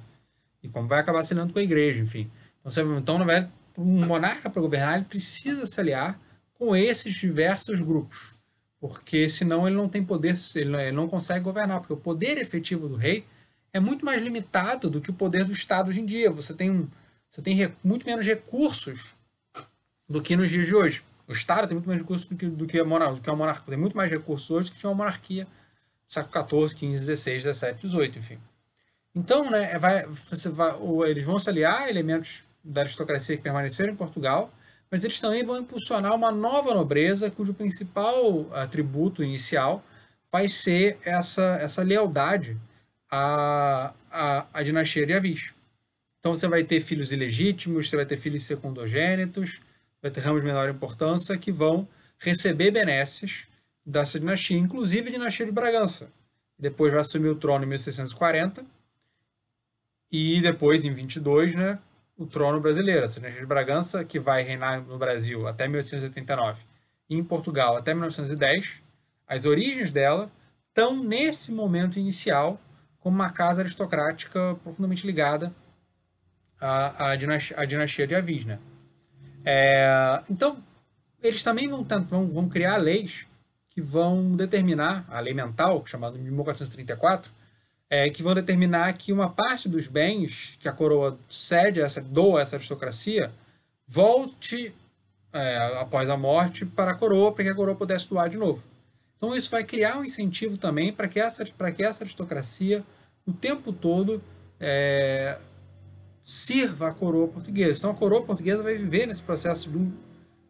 [0.62, 2.30] E como vai acabar se aliando com a igreja, enfim.
[2.60, 6.19] Então, você, então na verdade, um monarca para governar, ele precisa se aliar
[6.54, 8.36] com esses diversos grupos.
[8.80, 12.38] Porque senão ele não tem poder, ele não, ele não consegue governar, porque o poder
[12.38, 13.26] efetivo do rei
[13.74, 16.30] é muito mais limitado do que o poder do Estado hoje em dia.
[16.32, 16.88] Você tem um,
[17.29, 19.15] você tem muito menos recursos
[20.07, 21.03] do que nos dias de hoje.
[21.27, 23.35] O Estado tem muito menos recursos do que, do que, a, monarquia, do que a
[23.35, 23.65] monarquia.
[23.67, 25.47] Tem muito mais recursos hoje que tinha uma monarquia
[26.07, 28.39] século XIV, XV, XVI, XVII, XVIII, enfim.
[29.13, 30.75] Então, né, vai, você vai,
[31.07, 34.51] eles vão se aliar a elementos da aristocracia que permaneceram em Portugal,
[34.91, 39.83] mas eles também vão impulsionar uma nova nobreza cujo principal atributo inicial
[40.31, 42.57] vai ser essa, essa lealdade
[43.09, 45.54] à, à, à dinastia de Avis.
[46.25, 49.61] Então você vai ter filhos ilegítimos, você vai ter filhos secundogênitos,
[50.01, 53.45] vai ter ramos de menor importância que vão receber benesses
[53.85, 56.09] dessa dinastia, inclusive a dinastia de Bragança.
[56.57, 58.65] Depois vai assumir o trono em 1640
[60.11, 61.77] e depois, em 22, né,
[62.17, 63.05] o trono brasileiro.
[63.05, 66.59] Essa dinastia de Bragança, que vai reinar no Brasil até 1889
[67.07, 68.81] e em Portugal até 1910,
[69.27, 70.31] as origens dela
[70.69, 72.59] estão nesse momento inicial
[72.99, 75.53] como uma casa aristocrática profundamente ligada
[76.59, 78.59] a, a, dinastia, a dinastia de Avis, né?
[79.43, 80.57] É, então,
[81.21, 83.27] eles também vão, vão, vão, criar leis
[83.69, 87.31] que vão determinar, a lei mental, chamada de 1434,
[87.89, 92.39] é, que vão determinar que uma parte dos bens que a coroa cede, essa, doa
[92.39, 93.31] a essa aristocracia,
[93.87, 94.73] volte
[95.31, 98.63] é, após a morte para a coroa, para que a coroa pudesse doar de novo.
[99.17, 102.83] Então isso vai criar um incentivo também para que essa para que essa aristocracia
[103.25, 104.21] o tempo todo
[104.59, 105.37] é,
[106.25, 107.77] sirva a coroa portuguesa.
[107.77, 109.93] Então a coroa portuguesa vai viver nesse processo de um,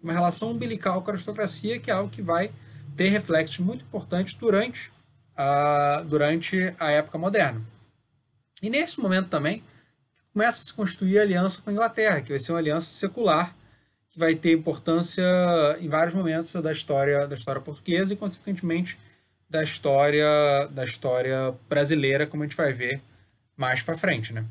[0.01, 2.49] uma relação umbilical com a aristocracia, que é algo que vai
[2.95, 4.89] ter reflexos muito importantes durante
[5.35, 7.61] a, durante a época moderna.
[8.61, 9.61] E nesse momento também
[10.31, 13.53] começa a se construir a aliança com a Inglaterra, que vai ser uma aliança secular,
[14.11, 15.25] que vai ter importância
[15.81, 18.97] em vários momentos da história da história portuguesa e consequentemente
[19.49, 23.01] da história da história brasileira, como a gente vai ver
[23.57, 24.45] mais para frente, né?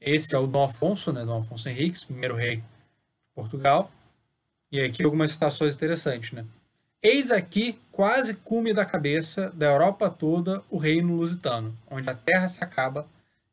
[0.00, 1.24] Esse é o Dom Afonso, né?
[1.24, 2.62] Dom Afonso Henriques, primeiro rei de
[3.34, 3.90] Portugal.
[4.70, 6.44] E aqui algumas citações interessantes, né?
[7.02, 12.48] Eis aqui, quase cume da cabeça da Europa toda, o reino lusitano, onde a terra
[12.48, 13.06] se acaba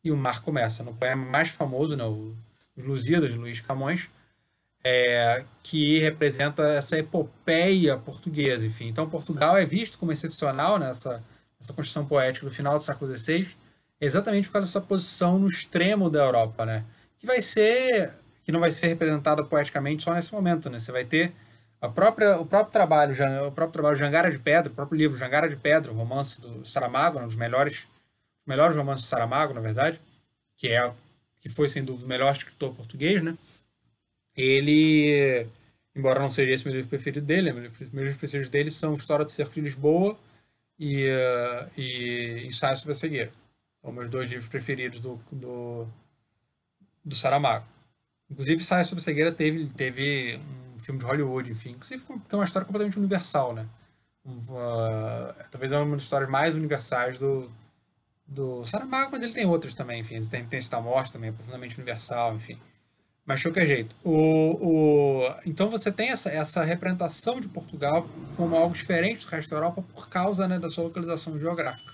[0.03, 0.83] e o mar começa.
[0.83, 4.09] No poema mais famoso, né, Os Lusíadas, de Luís Camões,
[4.83, 8.87] é, que representa essa epopeia portuguesa, enfim.
[8.87, 11.23] Então, Portugal é visto como excepcional nessa,
[11.59, 13.55] nessa construção poética do final do século XVI,
[14.05, 16.83] exatamente por causa dessa posição no extremo da Europa, né?
[17.17, 18.13] Que vai ser
[18.43, 20.79] que não vai ser representada poeticamente só nesse momento, né?
[20.79, 21.31] Você vai ter
[21.79, 23.13] a própria, o próprio trabalho,
[23.47, 26.65] o próprio trabalho Jangara de Pedra, o próprio livro Jangara de Pedra, o romance do
[26.65, 27.87] Saramago, um dos melhores,
[28.45, 29.99] melhores romances do Saramago, na verdade,
[30.57, 30.93] que é
[31.41, 33.37] que foi sem dúvida o melhor escritor português, né?
[34.35, 35.45] Ele,
[35.95, 39.31] embora não seja esse meu livro preferido dele, meus livros preferidos dele são História do
[39.31, 40.17] Cerco de Lisboa
[40.79, 43.42] e, uh, e Ensaio sobre a Cegueira.
[43.83, 45.85] São meus dois livros preferidos do, do,
[47.03, 47.65] do Saramago.
[48.31, 50.39] Inclusive, Ensaio sobre Cegueira teve, teve
[50.73, 51.71] um filme de Hollywood, enfim.
[51.71, 53.67] Inclusive, porque é uma história completamente universal, né?
[54.25, 57.51] Uh, talvez é uma das histórias mais universais do,
[58.25, 60.19] do Saramago, mas ele tem outras também, enfim.
[60.21, 62.57] Tem, tem Star também, é profundamente universal, enfim.
[63.25, 63.95] Mas de qualquer jeito.
[64.03, 69.49] O, o, então você tem essa, essa representação de Portugal como algo diferente do resto
[69.49, 71.92] da Europa por causa né, da sua localização geográfica.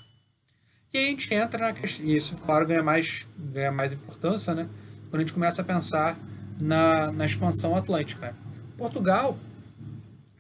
[0.92, 4.56] E aí a gente entra na questão, e isso, claro, ganha mais, ganha mais importância,
[4.56, 4.68] né?
[5.10, 6.18] Quando a gente começa a pensar
[6.60, 8.28] na, na expansão atlântica.
[8.28, 8.34] Né?
[8.78, 9.38] Portugal,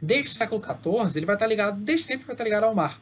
[0.01, 2.99] desde o século XIV, ele vai estar ligado, desde sempre vai estar ligado ao mar.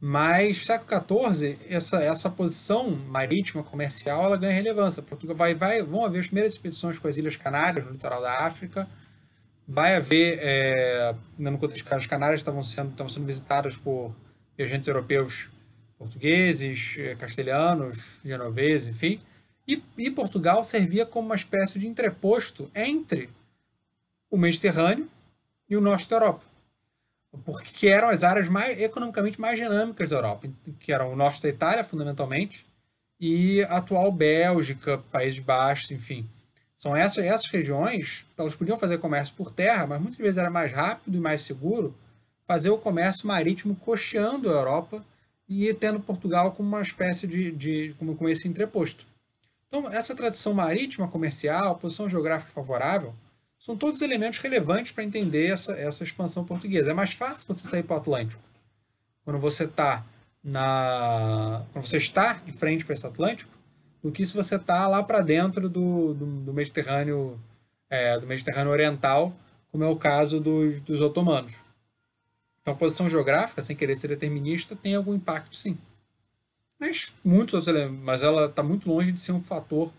[0.00, 5.02] Mas século XIV, essa, essa posição marítima comercial ela ganha relevância.
[5.02, 8.44] Portugal vai, vai, vão haver as primeiras expedições com as Ilhas Canárias, no litoral da
[8.44, 8.88] África.
[9.66, 14.14] Vai haver, é, no contexto as Canárias estavam sendo, estavam sendo visitadas por
[14.58, 15.48] viajantes europeus
[15.98, 19.20] portugueses, eh, castelhanos, genoveses, enfim.
[19.66, 23.30] E, e Portugal servia como uma espécie de entreposto entre
[24.30, 25.08] o Mediterrâneo
[25.68, 26.54] e o norte da Europa
[27.44, 31.48] porque eram as áreas mais economicamente mais dinâmicas da Europa, que eram o norte da
[31.48, 32.64] Itália, fundamentalmente,
[33.18, 36.28] e a atual Bélgica, Países Baixos, enfim.
[36.76, 40.70] São essas, essas regiões, elas podiam fazer comércio por terra, mas muitas vezes era mais
[40.70, 41.94] rápido e mais seguro
[42.46, 45.02] fazer o comércio marítimo cocheando a Europa
[45.48, 49.06] e tendo Portugal como uma espécie de, de como, como esse entreposto.
[49.68, 53.14] Então, essa tradição marítima comercial, posição geográfica favorável,
[53.58, 56.90] são todos elementos relevantes para entender essa, essa expansão portuguesa.
[56.90, 58.42] É mais fácil você sair para o Atlântico
[59.24, 60.04] quando você está
[60.42, 63.50] na quando você está de frente para esse Atlântico
[64.02, 67.40] do que se você está lá para dentro do, do, do Mediterrâneo
[67.88, 69.34] é, do Mediterrâneo Oriental,
[69.72, 71.63] como é o caso dos, dos otomanos.
[72.64, 75.76] Então, a posição geográfica, sem querer ser determinista, tem algum impacto, sim.
[76.80, 79.92] Mas muitos outros mas ela está muito longe de ser um fator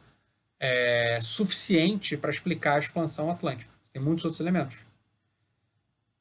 [0.59, 3.71] é, suficiente para explicar a expansão atlântica.
[3.93, 4.77] Tem muitos outros elementos.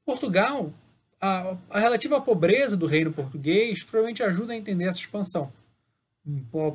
[0.05, 0.71] Portugal,
[1.19, 5.51] a, a, relativa pobreza do reino português provavelmente ajuda a entender essa expansão.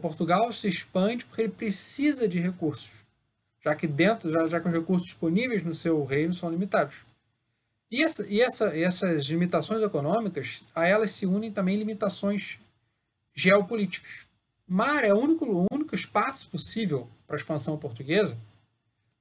[0.01, 3.05] Portugal se expande porque ele precisa de recursos,
[3.63, 7.05] já que dentro, já, já que os recursos disponíveis no seu reino são limitados.
[7.91, 12.60] E, essa, e essa, essas limitações econômicas, a elas se unem também limitações
[13.34, 14.28] geopolíticas.
[14.67, 18.38] Mar é o único, o único espaço possível para a expansão portuguesa.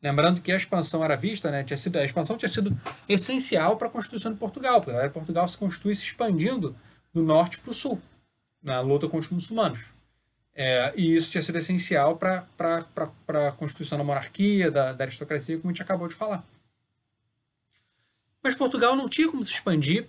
[0.02, 2.78] Lembrando que a expansão era vista, né, tinha sido, a expansão tinha sido
[3.08, 6.76] essencial para a Constituição de Portugal, porque Portugal se constitui se expandindo
[7.12, 8.00] do norte para o sul,
[8.62, 9.80] na luta contra os muçulmanos.
[10.54, 12.46] É, e isso tinha sido essencial para
[13.28, 16.44] a constituição da monarquia, da, da aristocracia, como a gente acabou de falar.
[18.48, 20.06] Mas Portugal não tinha como se expandir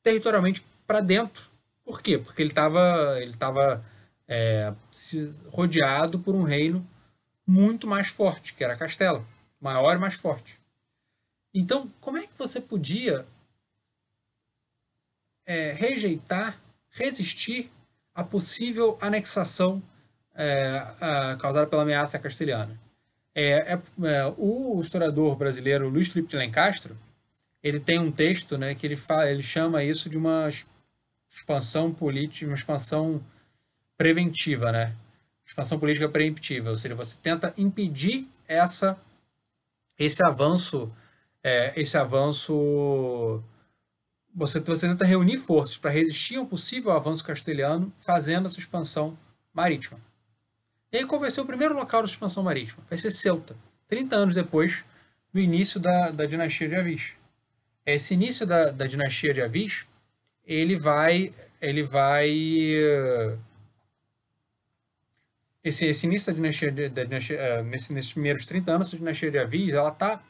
[0.00, 1.50] territorialmente para dentro.
[1.84, 2.16] Por quê?
[2.16, 3.84] Porque ele estava ele tava,
[4.28, 4.72] é,
[5.48, 6.86] rodeado por um reino
[7.44, 9.26] muito mais forte, que era Castela.
[9.60, 10.60] Maior e mais forte.
[11.52, 13.26] Então, como é que você podia
[15.44, 17.68] é, rejeitar, resistir
[18.14, 19.82] à possível anexação
[20.36, 22.78] é, a, causada pela ameaça castelhana?
[23.34, 26.96] É, é, é, o historiador brasileiro Luiz Felipe de Lencastro,
[27.62, 30.48] ele tem um texto né, que ele, fala, ele chama isso de uma
[31.28, 33.20] expansão política, uma expansão
[33.96, 34.94] preventiva, né?
[35.44, 39.00] Expansão política preemptiva, ou seja, você tenta impedir essa,
[39.98, 40.92] esse avanço,
[41.42, 43.42] é, esse avanço,
[44.34, 49.16] você, você tenta reunir forças para resistir ao possível avanço castelhano, fazendo essa expansão
[49.52, 49.98] marítima.
[50.92, 52.82] E aí qual vai ser o primeiro local de expansão marítima?
[52.88, 53.56] Vai ser Ceuta,
[53.88, 54.84] 30 anos depois
[55.32, 57.12] do início da, da dinastia de Avis.
[57.86, 59.86] Esse início da, da dinastia de Avis,
[60.44, 62.28] ele vai, ele vai
[65.66, 69.32] esse, esse início da dinastia, da dinastia uh, nesse, nesses primeiros 30 anos, a dinastia
[69.32, 70.22] de Avis, ela tá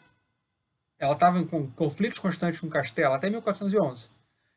[0.99, 4.09] ela estava em conflitos constantes com Castela até 1411.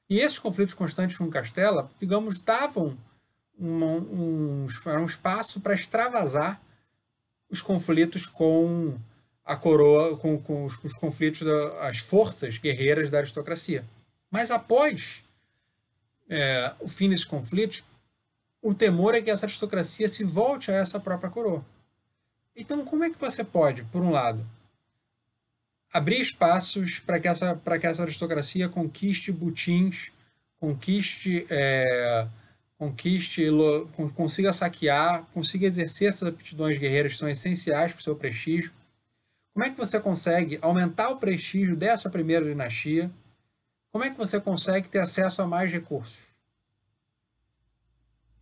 [0.10, 2.98] E esses conflitos constantes com Castela, digamos, davam
[3.60, 6.62] um, um, um espaço para extravasar
[7.50, 8.98] os conflitos com
[9.50, 11.42] a coroa, com, com os, os, conflitos,
[11.82, 13.84] as forças guerreiras da aristocracia.
[14.30, 15.24] Mas após
[16.30, 17.84] é, o fim desses conflitos,
[18.62, 21.66] o temor é que essa aristocracia se volte a essa própria coroa.
[22.56, 24.46] Então, como é que você pode, por um lado,
[25.92, 30.12] abrir espaços para que essa, que essa aristocracia conquiste butins,
[30.60, 32.28] conquiste, é,
[32.78, 33.48] conquiste,
[34.16, 38.78] consiga saquear, consiga exercer essas aptidões guerreiras que são essenciais para o seu prestígio?
[39.60, 43.12] Como é que você consegue aumentar o prestígio dessa primeira dinastia?
[43.92, 46.30] Como é que você consegue ter acesso a mais recursos?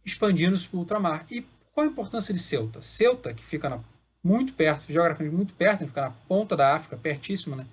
[0.06, 1.25] expandindo-se para o ultramar.
[1.32, 2.84] E qual a importância de Ceuta?
[2.84, 3.80] Ceuta, que fica na,
[4.23, 7.65] muito perto, geograficamente muito perto, né, fica na ponta da África, pertíssimo né,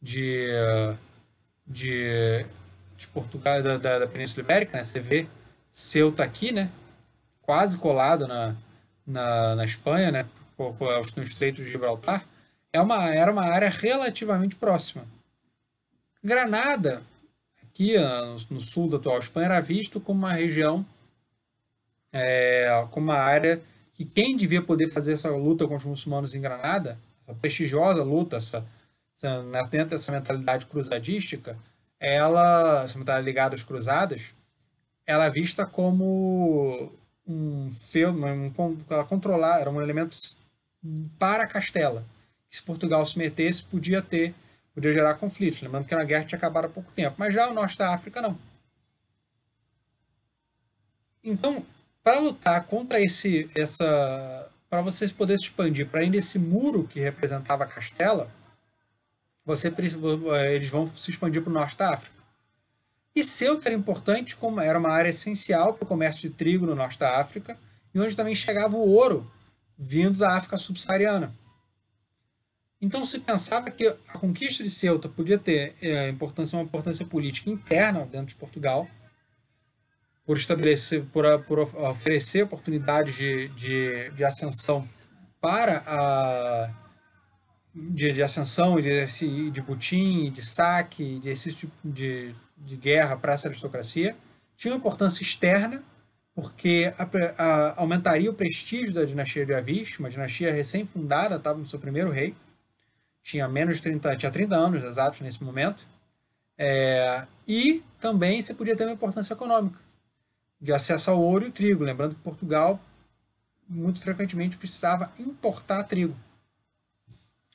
[0.00, 0.48] de,
[1.66, 2.46] de,
[2.96, 5.28] de Portugal, da, da, da Península Ibérica, né, você vê
[5.70, 6.70] Ceuta aqui, né,
[7.42, 8.56] quase colado na,
[9.06, 10.26] na, na Espanha, né,
[10.58, 12.24] no Estreito de Gibraltar,
[12.78, 15.04] é uma, era uma área relativamente próxima.
[16.22, 17.02] Granada,
[17.62, 17.94] aqui
[18.50, 20.84] no, sul da atual Espanha, era visto como uma região
[22.12, 23.60] é, como uma área
[23.94, 28.36] que quem devia poder fazer essa luta contra os muçulmanos em Granada, essa prestigiosa luta,
[28.36, 28.64] essa,
[29.14, 31.56] essa, atenta essa mentalidade cruzadística,
[32.00, 34.34] ela, essa mentalidade ligada às cruzadas,
[35.04, 36.92] ela é vista como
[37.26, 40.16] um filme, um, ela controlar, era um elemento
[41.18, 42.04] para Castela.
[42.48, 44.34] Se Portugal se metesse, podia ter,
[44.74, 45.60] podia gerar conflitos.
[45.60, 47.16] Lembrando que a guerra tinha acabado há pouco tempo.
[47.18, 48.38] Mas já o norte da África, não.
[51.22, 51.64] Então,
[52.02, 57.00] para lutar contra esse essa para vocês poderem se expandir para ainda esse muro que
[57.00, 58.30] representava a Castela,
[59.44, 59.72] você
[60.52, 62.16] eles vão se expandir para o norte da África.
[63.14, 66.74] E Ceuta era importante como era uma área essencial para o comércio de trigo no
[66.74, 67.58] norte da África
[67.94, 69.30] e onde também chegava o ouro
[69.76, 71.34] vindo da África subsaariana.
[72.80, 77.50] Então se pensava que a conquista de Ceuta podia ter é, importância, uma importância política
[77.50, 78.88] interna dentro de Portugal,
[80.24, 84.88] por estabelecer, por, por oferecer oportunidades de, de, de ascensão
[85.40, 86.70] para a
[87.74, 89.06] de, de ascensão, de,
[89.50, 94.16] de butim, de saque, de exercício de, de guerra para essa aristocracia.
[94.56, 95.82] Tinha uma importância externa,
[96.34, 97.08] porque a,
[97.42, 102.10] a, aumentaria o prestígio da dinastia de Avis, uma dinastia recém-fundada, estava no seu primeiro
[102.10, 102.34] rei,
[103.22, 105.86] tinha menos de 30, tinha 30 anos exatos nesse momento,
[106.56, 109.78] é, e também você podia ter uma importância econômica,
[110.60, 111.84] de acesso ao ouro e trigo.
[111.84, 112.80] Lembrando que Portugal
[113.68, 116.16] muito frequentemente precisava importar trigo.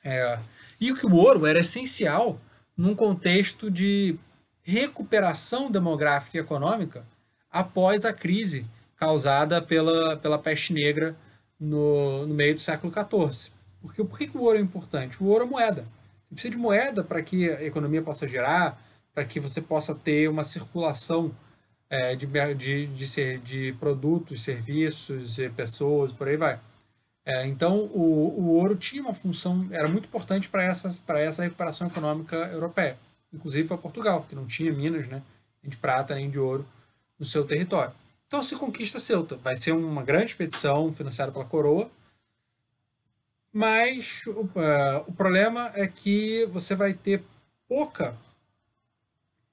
[0.02, 0.38] É,
[0.80, 2.38] e que o ouro era essencial
[2.76, 4.16] num contexto de
[4.62, 7.04] recuperação demográfica e econômica
[7.50, 11.16] após a crise causada pela, pela peste negra
[11.58, 13.52] no, no meio do século XIV.
[13.84, 15.22] Porque por que, que o ouro é importante?
[15.22, 15.82] O ouro é moeda.
[15.82, 20.26] Você precisa de moeda para que a economia possa gerar, para que você possa ter
[20.26, 21.30] uma circulação
[21.90, 26.58] é, de, de, de, ser, de produtos, serviços, pessoas, por aí vai.
[27.26, 31.86] É, então, o, o ouro tinha uma função, era muito importante para essa, essa recuperação
[31.86, 32.96] econômica europeia,
[33.32, 35.22] inclusive para Portugal, que não tinha minas né,
[35.62, 36.66] de prata nem de ouro
[37.18, 37.92] no seu território.
[38.26, 39.36] Então, se conquista Ceuta.
[39.36, 41.90] Vai ser uma grande expedição financiada pela coroa,
[43.54, 44.50] mas o,
[45.06, 47.22] o problema é que você vai ter
[47.66, 48.14] pouca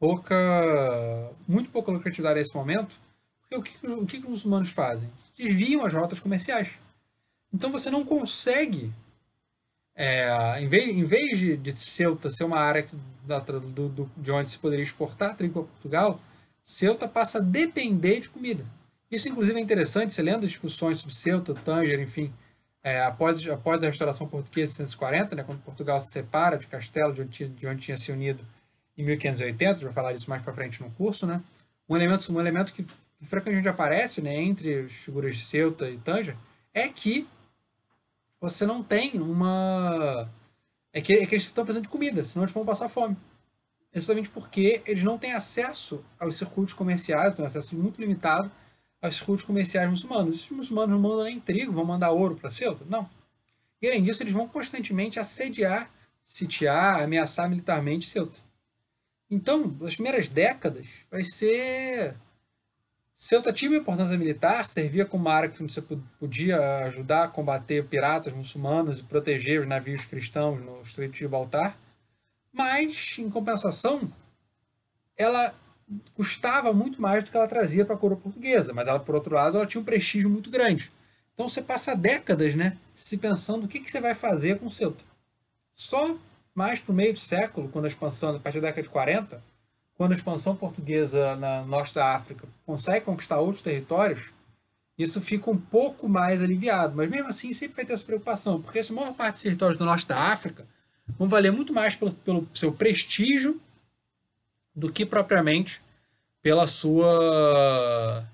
[0.02, 3.00] pouca, muito pouca lucratividade nesse momento,
[3.40, 5.08] porque o que, o que os muçulmanos fazem?
[5.38, 6.72] Desviam as rotas comerciais.
[7.54, 8.92] Então você não consegue,
[9.96, 12.90] é, em, vez, em vez de, de Ceuta ser uma área
[13.28, 16.20] da, do, do, de onde se poderia exportar trigo para Portugal,
[16.64, 18.66] Ceuta passa a depender de comida.
[19.12, 22.34] Isso, inclusive, é interessante, você lendo discussões sobre Ceuta, Tanger, enfim,
[22.84, 27.14] é, após, após a restauração portuguesa de 1840, né, quando Portugal se separa de Castelo,
[27.14, 28.44] de onde, de onde tinha se unido
[28.98, 31.42] em 1580, já vou falar disso mais para frente no curso, né,
[31.88, 32.86] um elemento, um elemento que
[33.24, 36.36] frequentemente aparece né, entre as figuras de Ceuta e Tanger
[36.74, 37.28] é que
[38.40, 40.28] você não tem uma.
[40.92, 43.16] É que, é que eles estão precisando de comida, senão eles vão passar fome.
[43.94, 48.50] Exatamente porque eles não têm acesso aos circuitos comerciais, têm acesso muito limitado
[49.02, 50.36] aos circuitos comerciais muçulmanos.
[50.36, 52.86] Esses muçulmanos não mandam nem trigo, vão mandar ouro para Ceuta?
[52.88, 53.10] Não.
[53.82, 55.92] E além disso, eles vão constantemente assediar,
[56.24, 58.40] sitiar, ameaçar militarmente Ceuta.
[59.30, 62.16] Então, as primeiras décadas vai ser
[63.16, 65.80] Ceuta tinha uma importância militar, servia como uma área que você
[66.20, 71.78] podia ajudar a combater piratas muçulmanos e proteger os navios cristãos no Estreito de Gibraltar,
[72.52, 74.12] mas, em compensação,
[75.16, 75.54] ela
[76.16, 79.36] custava muito mais do que ela trazia para a coroa portuguesa, mas ela, por outro
[79.36, 80.92] lado, ela tinha um prestígio muito grande.
[81.34, 85.04] Então você passa décadas né, se pensando o que, que você vai fazer com Ceuta.
[85.72, 86.16] Só
[86.54, 89.44] mais para o meio do século, quando a expansão, a partir da década de 40,
[89.96, 94.34] quando a expansão portuguesa na norte da África consegue conquistar outros territórios,
[94.98, 96.96] isso fica um pouco mais aliviado.
[96.96, 99.86] Mas mesmo assim sempre vai ter essa preocupação, porque essa maior parte dos territórios do
[99.86, 100.66] norte da África
[101.18, 103.60] vão valer muito mais pelo, pelo seu prestígio
[104.76, 105.82] do que propriamente
[106.42, 108.26] pela sua.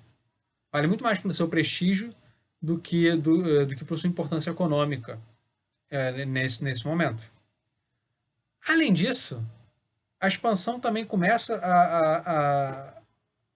[0.72, 2.14] Vale muito mais pelo seu prestígio
[2.62, 5.20] do que, do, do que por sua importância econômica
[5.90, 7.24] é, nesse, nesse momento.
[8.68, 9.42] Além disso,
[10.20, 12.94] a expansão também começa a, a, a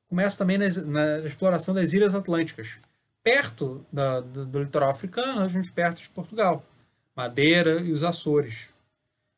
[0.07, 2.77] começa também na, na, exploração das ilhas atlânticas,
[3.23, 6.65] perto da, do, do, litoral africano, gente perto de Portugal,
[7.15, 8.70] Madeira e os Açores.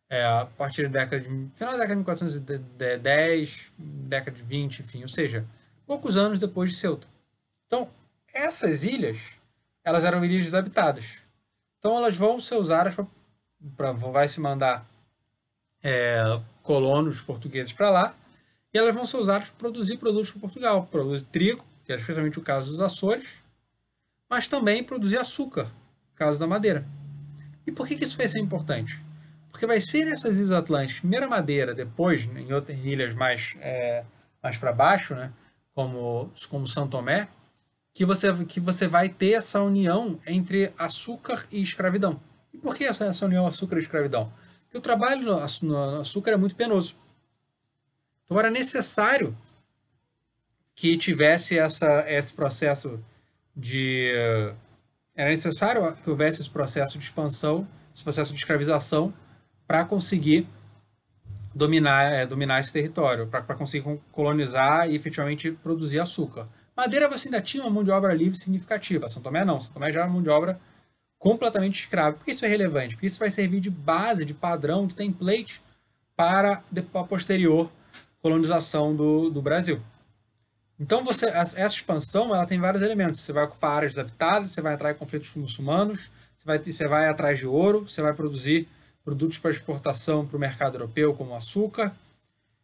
[0.09, 5.01] É, a partir da década de final da década de 1410, década de 20, enfim,
[5.01, 5.45] ou seja,
[5.87, 7.07] poucos anos depois de Ceuta.
[7.65, 7.89] Então,
[8.31, 9.37] essas ilhas,
[9.83, 11.23] elas eram ilhas desabitadas.
[11.79, 12.95] Então, elas vão ser usadas
[13.75, 14.85] para vai se mandar
[15.81, 18.15] é, colonos portugueses para lá,
[18.73, 20.87] e elas vão ser usadas para produzir produtos para Portugal.
[20.89, 23.43] Produzir trigo, que era especialmente o caso dos Açores,
[24.29, 25.69] mas também produzir açúcar,
[26.15, 26.83] caso da madeira.
[27.67, 28.99] E por que, que isso vai ser importante?
[29.53, 34.03] Porque vai ser nessas ilhas atlânticas, primeiro Madeira, depois em outras ilhas mais, é,
[34.41, 35.31] mais para baixo, né,
[35.75, 37.27] como, como São Tomé,
[37.93, 42.19] que você, que você vai ter essa união entre açúcar e escravidão.
[42.51, 44.33] E por que essa, essa união açúcar e escravidão?
[44.63, 46.95] Porque o trabalho no, no açúcar é muito penoso.
[48.25, 49.37] Então era necessário
[50.73, 52.99] que tivesse essa, esse processo
[53.55, 54.11] de.
[55.15, 59.13] Era necessário que houvesse esse processo de expansão, esse processo de escravização,
[59.73, 60.47] para conseguir
[61.51, 66.47] dominar, é, dominar esse território, para conseguir colonizar e efetivamente produzir açúcar.
[66.77, 69.09] Madeira você ainda tinha uma mão de obra livre significativa.
[69.09, 69.59] São Tomé não.
[69.59, 70.59] São Tomé já era uma mão de obra
[71.17, 72.17] completamente escravo.
[72.17, 72.93] Por que isso é relevante?
[72.93, 75.59] Porque isso vai servir de base, de padrão, de template
[76.15, 76.61] para
[76.93, 77.67] a posterior
[78.21, 79.81] colonização do, do Brasil.
[80.79, 83.21] Então, você, essa expansão ela tem vários elementos.
[83.21, 87.09] Você vai ocupar áreas desabitadas, você vai em conflitos com muçulmanos, você vai, você vai
[87.09, 88.67] atrás de ouro, você vai produzir
[89.03, 91.93] produtos para exportação para o mercado europeu, como açúcar,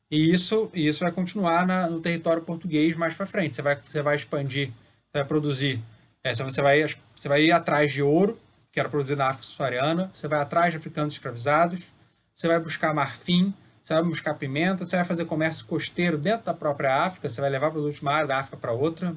[0.09, 3.55] e isso, e isso vai continuar na, no território português mais para frente.
[3.55, 5.79] Você vai, você vai expandir, você vai produzir,
[6.23, 6.85] é, você, vai,
[7.15, 8.39] você vai ir atrás de ouro,
[8.71, 11.91] que era produzido na África subsaariana, você vai atrás de africanos escravizados,
[12.33, 16.53] você vai buscar marfim, você vai buscar pimenta, você vai fazer comércio costeiro dentro da
[16.53, 19.15] própria África, você vai levar produtos de uma área da África para outra,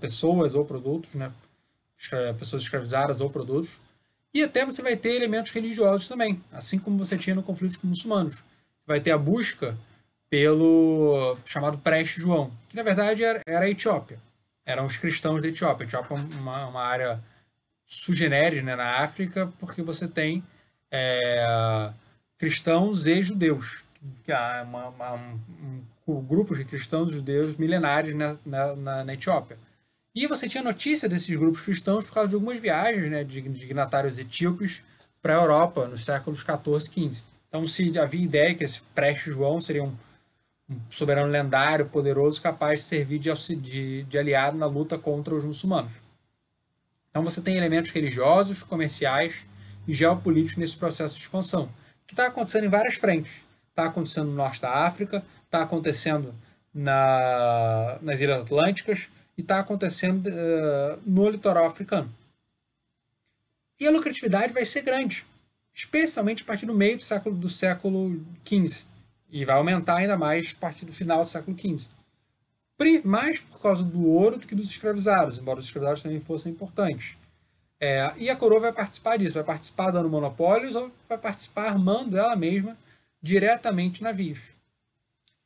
[0.00, 1.32] pessoas ou produtos, né?
[2.38, 3.80] pessoas escravizadas ou produtos.
[4.34, 7.86] E até você vai ter elementos religiosos também, assim como você tinha no conflito com
[7.86, 8.34] muçulmanos.
[8.34, 9.76] Você vai ter a busca
[10.28, 14.18] pelo chamado Preste João, que na verdade era, era a Etiópia.
[14.66, 15.84] Eram os cristãos da Etiópia.
[15.84, 17.22] A Etiópia é uma, uma área
[17.86, 20.42] sugeneres né, na África, porque você tem
[20.90, 21.92] é,
[22.38, 23.84] cristãos e judeus,
[24.24, 29.14] que há uma, uma, um, um, grupos de cristãos e judeus milenares na, na, na,
[29.14, 29.56] Etiópia.
[30.14, 34.16] E você tinha notícia desses grupos cristãos por causa de algumas viagens né, de dignatários
[34.16, 34.80] etíopes
[35.20, 37.22] para a Europa nos séculos 14 e 15.
[37.48, 39.92] Então se havia ideia que esse Preste João seria um,
[40.70, 45.44] um soberano lendário, poderoso, capaz de servir de, de, de aliado na luta contra os
[45.44, 45.92] muçulmanos.
[47.10, 49.44] Então você tem elementos religiosos, comerciais
[49.86, 51.68] e geopolíticos nesse processo de expansão,
[52.06, 53.44] que está acontecendo em várias frentes.
[53.70, 56.32] Está acontecendo no norte da África, está acontecendo
[56.72, 62.12] na, nas Ilhas Atlânticas e está acontecendo uh, no litoral africano.
[63.78, 65.26] E a lucratividade vai ser grande,
[65.74, 68.84] especialmente a partir do meio do século, do século XV,
[69.30, 71.88] e vai aumentar ainda mais a partir do final do século XV
[73.04, 77.16] mais por causa do ouro do que dos escravizados, embora os escravizados também fossem importantes.
[77.80, 82.16] É, e a coroa vai participar disso, vai participar dando monopólios ou vai participar armando
[82.16, 82.76] ela mesma
[83.22, 84.53] diretamente navios.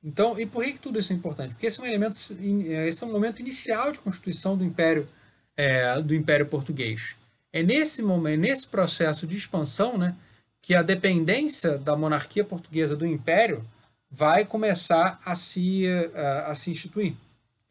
[0.03, 1.55] Então, e por que, que tudo isso é importante?
[1.55, 5.09] Porque esse é um elemento, esse é um momento inicial de constituição do Império,
[5.57, 7.17] é, do Império Português.
[7.53, 10.15] É nesse momento, nesse processo de expansão, né,
[10.63, 13.65] que a dependência da monarquia portuguesa do Império
[14.11, 15.85] vai começar a se,
[16.15, 17.15] a, a se instituir.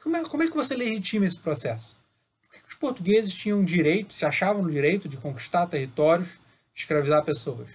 [0.01, 1.95] Como é, como é que você legitima esse processo?
[2.41, 6.39] Por que os portugueses tinham direito, se achavam no direito de conquistar territórios,
[6.75, 7.69] escravizar pessoas?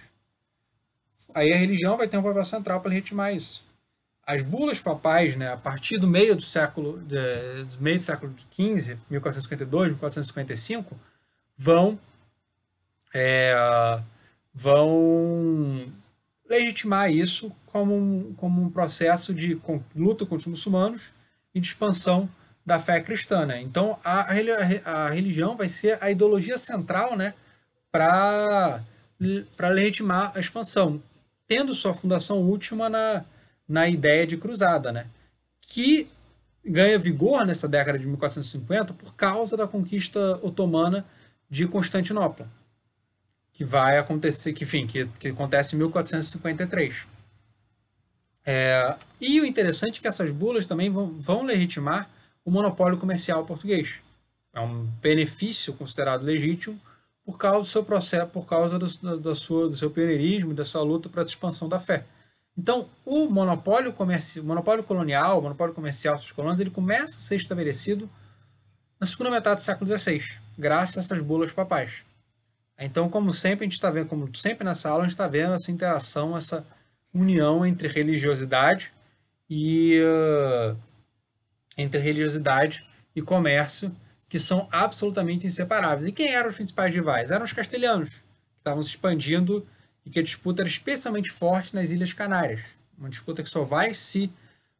[1.33, 3.62] Aí a religião vai ter um papel central para legitimar isso
[4.25, 7.17] as bulas papais, né, a partir do meio do século, de,
[7.65, 10.97] do meio do século XV, 1452, 1455,
[11.57, 11.99] vão
[13.13, 14.01] é,
[14.53, 15.85] vão
[16.49, 19.59] legitimar isso como um, como um processo de
[19.95, 21.11] luta contra os muçulmanos
[21.53, 22.29] e de expansão
[22.65, 23.45] da fé cristã.
[23.45, 23.61] Né?
[23.61, 24.31] Então, a,
[24.85, 27.33] a religião vai ser a ideologia central né,
[27.91, 28.81] para
[29.69, 31.01] legitimar a expansão,
[31.47, 33.25] tendo sua fundação última na,
[33.67, 35.07] na ideia de cruzada, né?
[35.73, 36.07] que
[36.63, 41.05] ganha vigor nessa década de 1450 por causa da conquista otomana
[41.49, 42.47] de Constantinopla,
[43.51, 47.07] que vai acontecer, que, enfim, que, que acontece em 1453.
[48.45, 52.09] É, e o interessante é que essas bulas também vão, vão legitimar
[52.45, 53.95] o monopólio comercial português.
[54.53, 56.79] É um benefício considerado legítimo
[57.25, 60.83] por causa do seu processo, por causa do, do, sua, do seu pioneirismo da sua
[60.83, 62.05] luta para a expansão da fé.
[62.57, 67.35] Então, o monopólio, comercial, monopólio colonial, o monopólio comercial dos colônias, ele começa a ser
[67.35, 68.09] estabelecido
[68.99, 70.23] na segunda metade do século XVI,
[70.57, 72.03] graças a essas bulas papais.
[72.77, 75.53] Então, como sempre, a gente está vendo, como sempre nessa aula, a gente está vendo
[75.53, 76.65] essa interação, essa
[77.13, 78.91] união entre religiosidade
[79.49, 80.77] e uh,
[81.77, 82.85] entre religiosidade
[83.15, 83.95] e comércio,
[84.29, 86.07] que são absolutamente inseparáveis.
[86.07, 87.29] E quem eram os principais rivais?
[87.29, 89.67] Eram os castelhanos, que estavam se expandindo
[90.05, 92.61] e que a disputa era especialmente forte nas Ilhas Canárias.
[92.97, 94.31] Uma disputa que só vai se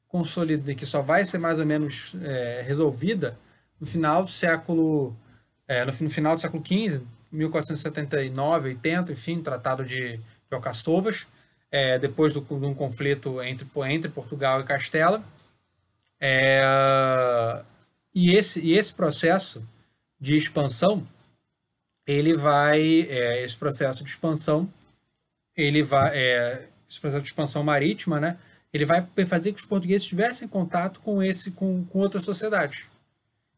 [0.08, 3.38] consolidar, que só vai ser mais ou menos é, resolvida
[3.80, 5.16] no final do século,
[5.68, 7.02] é, no, final do século XV,
[7.32, 10.22] 1479, 80, enfim, Tratado de, de
[10.52, 11.26] Alcaçovas,
[11.72, 15.24] é, depois do, de um conflito entre, entre Portugal e Castela.
[16.22, 16.62] É,
[18.14, 19.68] e, esse, e esse processo
[20.20, 21.06] de expansão,
[22.06, 24.70] ele vai, é, esse processo de expansão,
[25.56, 28.38] ele vai, é, esse processo de expansão marítima, né?
[28.74, 32.86] Ele vai fazer que os portugueses tivessem contato com esse, com, com outras sociedades.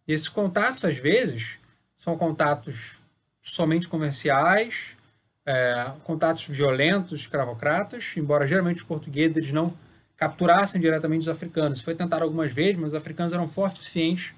[0.07, 1.57] E esses contatos, às vezes,
[1.97, 2.97] são contatos
[3.41, 4.97] somente comerciais,
[5.45, 9.73] é, contatos violentos, escravocratas, embora geralmente os portugueses eles não
[10.17, 11.81] capturassem diretamente os africanos.
[11.81, 14.33] Foi tentado algumas vezes, mas os africanos eram fortes o suficientes,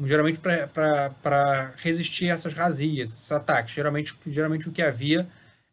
[0.00, 3.74] geralmente para resistir a essas razias, esses ataques.
[3.74, 5.26] Geralmente, geralmente o que havia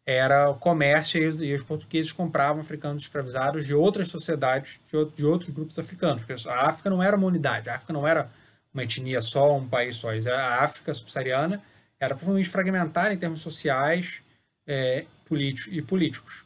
[0.06, 5.04] era o comércio e os, e os, portugueses compravam africanos escravizados de outras sociedades, de,
[5.16, 6.22] de, outros grupos africanos.
[6.22, 8.30] Porque a África não era uma unidade, a África não era
[8.72, 10.10] uma etnia só, um país só.
[10.10, 11.62] A África subsaariana
[11.98, 14.20] era profundamente fragmentada em termos sociais
[14.66, 16.44] é, políticos e políticos.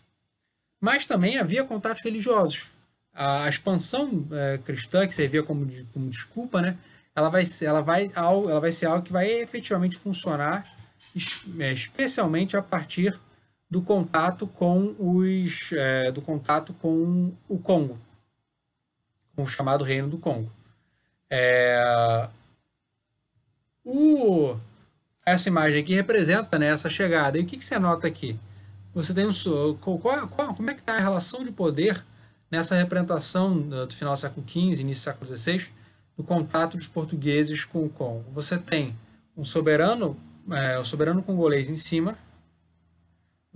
[0.81, 2.75] Mas também havia contatos religiosos.
[3.13, 6.77] A, a expansão é, cristã, que servia como, como desculpa, né,
[7.17, 10.65] ela, vai, ela, vai, ela vai ser algo que vai efetivamente funcionar,
[11.59, 13.19] é, especialmente a partir
[13.71, 17.99] do contato com os é, do contato com o Congo,
[19.37, 20.51] com o chamado Reino do Congo.
[21.31, 22.29] É,
[23.85, 24.57] o,
[25.25, 27.39] essa imagem aqui representa né, essa chegada.
[27.39, 28.39] E o que, que você nota aqui?
[28.95, 29.99] Você tem um qual,
[30.29, 32.05] qual, como é que está a relação de poder
[32.51, 35.71] nessa representação do final do século XV, início do século XVI,
[36.17, 38.25] do contato dos portugueses com o Congo?
[38.33, 38.95] Você tem
[39.37, 40.19] um soberano,
[40.51, 42.17] é, o soberano congolês em cima,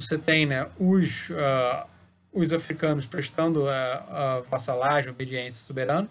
[0.02, 1.86] você tem né, os, uh,
[2.32, 3.94] os africanos prestando a,
[4.36, 6.08] a vassalagem, obediência soberana,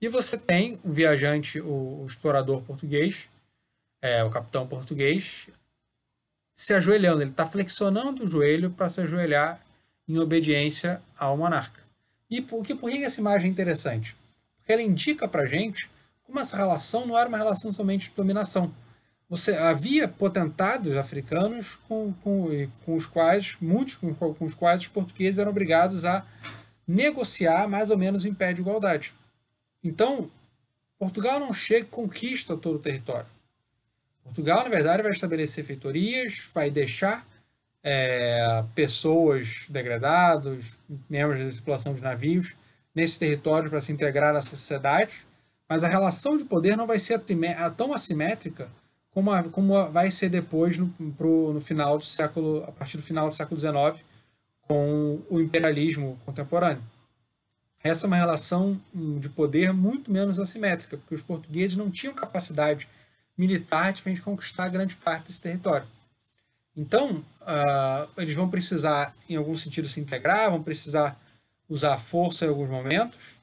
[0.00, 3.28] e você tem o viajante, o, o explorador português,
[4.02, 5.48] é, o capitão português,
[6.54, 7.22] se ajoelhando.
[7.22, 9.60] Ele está flexionando o joelho para se ajoelhar
[10.06, 11.82] em obediência ao monarca.
[12.30, 14.14] E por que, por que essa imagem é interessante?
[14.56, 15.90] Porque ela indica para gente
[16.24, 18.72] como essa relação não era uma relação somente de dominação,
[19.28, 24.88] você havia potentados africanos com, com, com os quais muitos com, com, os quais os
[24.88, 26.24] portugueses eram obrigados a
[26.86, 29.14] negociar mais ou menos em pé de igualdade.
[29.82, 30.30] Então,
[30.98, 33.26] Portugal não chega e conquista todo o território.
[34.22, 37.26] Portugal, na verdade, vai estabelecer feitorias, vai deixar
[37.82, 42.54] é, pessoas degradadas, membros da tripulação de navios,
[42.94, 45.26] nesses territórios para se integrar na sociedade,
[45.68, 47.20] mas a relação de poder não vai ser
[47.76, 48.68] tão assimétrica
[49.14, 53.02] como, a, como vai ser depois no, pro, no final do século, a partir do
[53.02, 54.04] final do século XIX,
[54.62, 56.82] com o imperialismo contemporâneo.
[57.82, 62.88] Essa é uma relação de poder muito menos assimétrica, porque os portugueses não tinham capacidade
[63.36, 65.86] militar de conquistar grande parte desse território.
[66.76, 71.20] Então, uh, eles vão precisar, em algum sentido, se integrar, vão precisar
[71.68, 73.36] usar força em alguns momentos,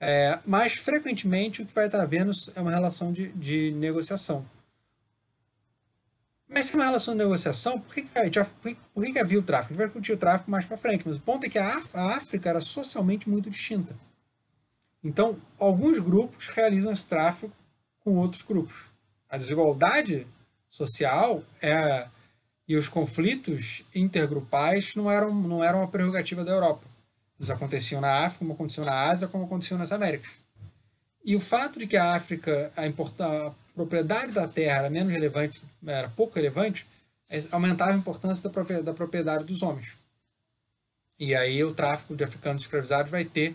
[0.00, 4.44] é, mas frequentemente o que vai estar havendo é uma relação de, de negociação.
[6.52, 9.38] Mas se é uma relação de negociação, por que, que, já, por que, que, havia
[9.38, 9.72] o tráfico?
[9.72, 11.82] A gente vai discutir o tráfico mais para frente, mas o ponto é que a,
[11.94, 13.94] a África era socialmente muito distinta.
[15.02, 17.50] Então, alguns grupos realizam esse tráfico
[18.00, 18.90] com outros grupos.
[19.30, 20.26] A desigualdade
[20.68, 22.06] social é,
[22.68, 26.86] e os conflitos intergrupais não eram, não eram uma prerrogativa da Europa.
[27.38, 30.30] Eles aconteciam na África, como aconteciam na Ásia, como aconteciam nas Américas.
[31.24, 35.60] E o fato de que a África, a, a propriedade da terra era menos relevante,
[35.86, 36.86] era pouco relevante,
[37.28, 38.48] é, aumentava a importância
[38.82, 39.96] da propriedade dos homens.
[41.18, 43.54] E aí o tráfico de africanos escravizados vai ter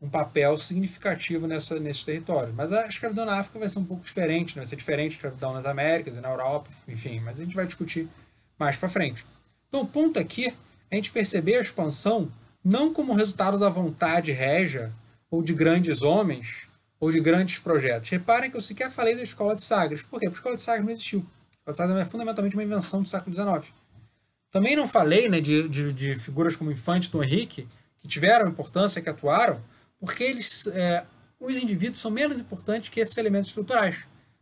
[0.00, 2.54] um papel significativo nessa, nesses territórios.
[2.54, 4.62] Mas a escravidão na África vai ser um pouco diferente, né?
[4.62, 7.64] vai ser diferente da escravidão nas Américas e na Europa, enfim, mas a gente vai
[7.64, 8.08] discutir
[8.58, 9.24] mais para frente.
[9.68, 10.54] Então o ponto aqui é
[10.90, 12.30] a gente perceber a expansão
[12.62, 14.92] não como resultado da vontade régia
[15.30, 16.68] ou de grandes homens
[17.04, 18.08] ou de grandes projetos.
[18.08, 20.00] Reparem que eu sequer falei da escola de Sagres.
[20.00, 20.26] Por quê?
[20.26, 21.18] Porque a escola de Sagres não existiu.
[21.18, 23.74] A escola de Sagres é fundamentalmente uma invenção do século XIX.
[24.50, 28.48] Também não falei né, de, de, de figuras como Infante e Dom Henrique, que tiveram
[28.48, 29.60] importância, que atuaram,
[30.00, 31.04] porque eles, é,
[31.38, 33.98] os indivíduos são menos importantes que esses elementos estruturais.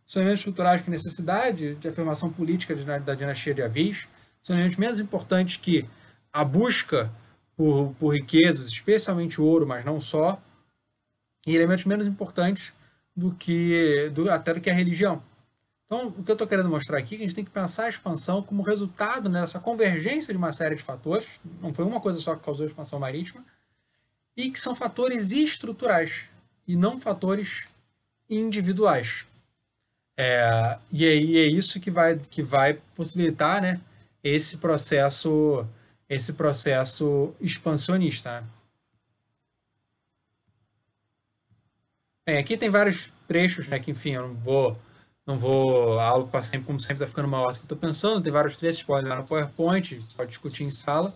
[0.06, 4.06] São elementos estruturais que necessidade de afirmação política da dinastia de Avis,
[4.40, 5.84] são elementos menos importantes que
[6.32, 7.10] a busca
[7.56, 10.40] por, por riquezas, especialmente ouro, mas não só,
[11.46, 12.72] e elementos menos importantes
[13.14, 15.22] do que do, até do que a religião.
[15.86, 17.84] Então, o que eu estou querendo mostrar aqui é que a gente tem que pensar
[17.84, 22.18] a expansão como resultado nessa convergência de uma série de fatores, não foi uma coisa
[22.18, 23.44] só que causou a expansão marítima,
[24.34, 26.24] e que são fatores estruturais
[26.66, 27.64] e não fatores
[28.30, 29.26] individuais.
[30.16, 33.80] É, e aí é isso que vai, que vai possibilitar né,
[34.24, 35.66] esse processo
[36.08, 38.42] esse processo expansionista.
[38.42, 38.46] Né?
[42.24, 44.78] Bem, aqui tem vários trechos, né, que enfim, eu não vou
[45.26, 47.78] não vou a aula para sempre como sempre está ficando maior do que eu estou
[47.78, 51.12] pensando, tem vários trechos, pode olhar no PowerPoint, pode discutir em sala,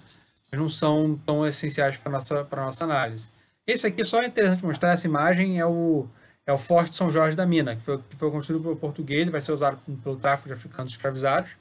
[0.51, 3.29] mas não são tão essenciais para nossa para nossa análise.
[3.67, 6.09] Esse aqui só é interessante mostrar essa imagem é o
[6.45, 9.31] é o Forte São Jorge da Mina, que foi, que foi construído pelo português e
[9.31, 11.57] vai ser usado pelo tráfico de africanos escravizados.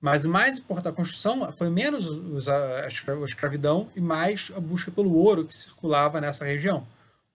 [0.00, 2.86] Mas mais importante, a construção foi menos a
[3.24, 6.86] escravidão e mais a busca pelo ouro que circulava nessa região.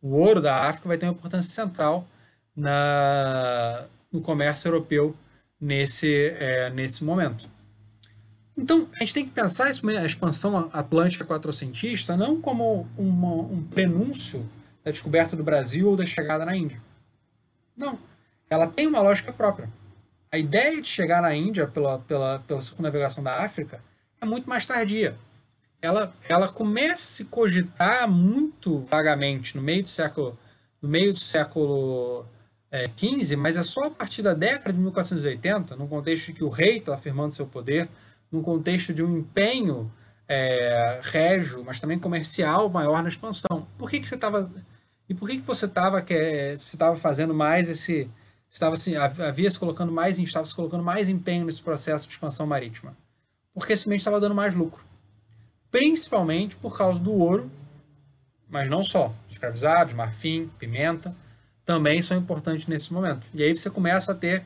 [0.02, 2.08] O ouro da África vai ter uma importância central
[2.56, 5.16] na, no comércio europeu
[5.60, 7.50] nesse, é, nesse momento.
[8.58, 14.48] Então, a gente tem que pensar a expansão atlântica quatrocentista não como uma, um prenúncio
[14.84, 16.82] da descoberta do Brasil ou da chegada na Índia.
[17.78, 17.98] Não.
[18.50, 19.70] Ela tem uma lógica própria
[20.32, 22.62] a ideia de chegar na Índia pela, pela, pela
[23.22, 23.82] da África
[24.22, 25.16] é muito mais tardia.
[25.82, 30.38] Ela, ela começa a se cogitar muito vagamente no meio do século
[30.82, 32.26] no meio do século
[32.98, 36.44] XV, é, mas é só a partir da década de 1480, num contexto de que
[36.44, 37.88] o rei está afirmando seu poder,
[38.32, 39.92] num contexto de um empenho
[40.28, 43.68] é, régio, mas também comercial maior na expansão.
[43.78, 44.50] Por que, que você estava
[45.08, 46.14] e por que, que você estava que
[46.58, 48.10] você estava fazendo mais esse
[48.50, 52.48] estava assim, havia se colocando mais, estava se colocando mais empenho nesse processo de expansão
[52.48, 52.96] marítima,
[53.54, 54.84] porque esse meio estava dando mais lucro,
[55.72, 57.50] principalmente por causa do ouro,
[58.50, 61.16] mas não só, escravizados, marfim, pimenta,
[61.66, 63.26] também são importantes nesse momento.
[63.34, 64.44] E aí você começa a ter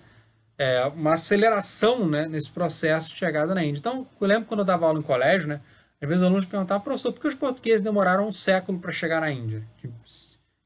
[0.58, 3.80] é, uma aceleração né, nesse processo de chegada na Índia.
[3.80, 5.60] Então, eu lembro quando eu dava aula em colégio, né,
[6.00, 9.22] às vezes os alunos perguntavam, professor, por que os portugueses demoraram um século para chegar
[9.22, 9.64] na Índia?
[9.82, 9.90] De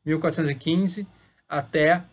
[0.05, 1.07] 1415
[1.47, 2.03] até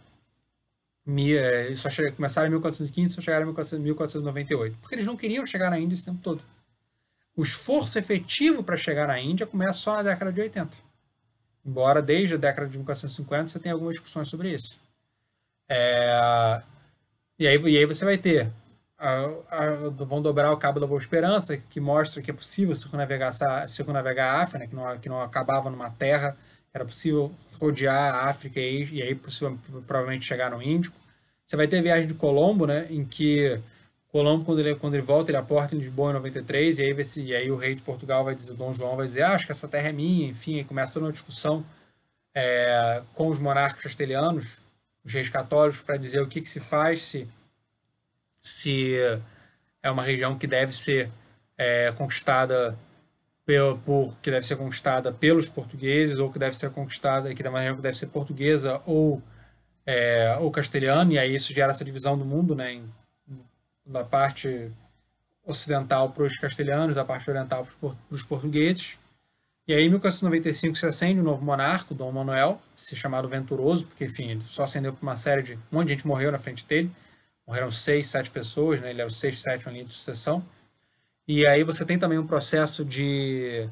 [1.08, 4.78] é, só começaram em 1415 só chegaram em 1498.
[4.80, 6.42] Porque eles não queriam chegar na Índia esse tempo todo.
[7.36, 10.76] O esforço efetivo para chegar na Índia começa só na década de 80.
[11.64, 14.80] Embora desde a década de 1450 você tenha algumas discussões sobre isso.
[15.68, 16.62] É,
[17.38, 18.50] e, aí, e aí você vai ter.
[18.98, 23.32] A, a, vão dobrar o cabo da Boa Esperança, que mostra que é possível circunnavegar,
[23.68, 26.34] circunnavegar a África, né, que, não, que não acabava numa terra
[26.76, 30.96] era possível rodear a África e, e aí possível, provavelmente chegar no Índico.
[31.46, 33.58] Você vai ter a viagem de Colombo, né, em que
[34.12, 37.22] Colombo, quando ele, quando ele volta, ele aporta em Lisboa em 93, e aí, esse,
[37.22, 39.46] e aí o rei de Portugal vai dizer, o Dom João vai dizer, ah, acho
[39.46, 41.64] que essa terra é minha, enfim, começa toda uma discussão
[42.34, 44.60] é, com os monarcas castelhanos,
[45.04, 47.28] os reis católicos, para dizer o que, que se faz se,
[48.40, 48.94] se
[49.82, 51.10] é uma região que deve ser
[51.56, 52.76] é, conquistada
[53.44, 57.48] por, por, que deve ser conquistada pelos portugueses ou que deve ser conquistada que é
[57.48, 59.22] uma região que deve ser portuguesa ou
[59.86, 62.84] é, ou castelhano e aí isso gera essa divisão do mundo, né, em,
[63.86, 64.70] da parte
[65.44, 68.98] ocidental para os castelhanos, da parte oriental para os portugueses.
[69.68, 74.04] E aí, em 1495, se acende um novo monarca, Dom Manuel, se chamado Venturoso, porque,
[74.04, 75.54] enfim, ele só acendeu por uma série de.
[75.54, 76.90] Um monte de gente morreu na frente dele.
[77.46, 78.90] Morreram seis, sete pessoas, né?
[78.90, 80.44] ele era o sexto, sétimo linha de sucessão.
[81.28, 83.68] E aí você tem também um processo de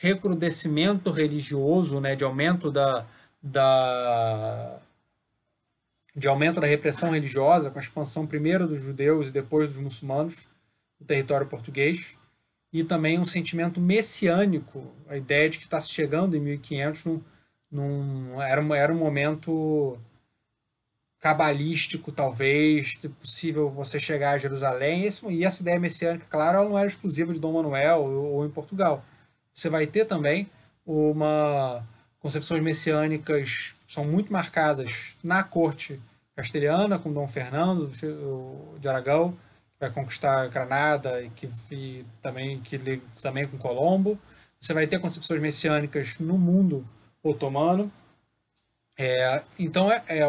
[0.00, 2.14] recrudescimento religioso, né?
[2.14, 3.04] de aumento da,
[3.42, 4.78] da,
[6.16, 10.48] de aumento da repressão religiosa, com a expansão primeiro dos judeus e depois dos muçulmanos
[10.98, 12.16] no território português,
[12.72, 17.22] e também um sentimento messiânico, a ideia de que está se chegando em 1500, num,
[17.70, 19.98] num, era, um, era um momento
[21.20, 26.68] cabalístico, talvez, possível você chegar a Jerusalém, e, esse, e essa ideia messiânica, claro, ela
[26.68, 29.04] não era exclusiva de Dom Manuel ou, ou em Portugal.
[29.52, 30.48] Você vai ter também
[30.86, 31.86] uma
[32.20, 36.00] concepções messiânicas são muito marcadas na corte
[36.34, 37.90] castelhana, com Dom Fernando
[38.78, 42.78] de Aragão, que vai conquistar Granada e que e também que
[43.22, 44.18] também com Colombo.
[44.60, 46.86] Você vai ter concepções messiânicas no mundo
[47.22, 47.90] otomano.
[48.98, 50.24] É, então, é, é,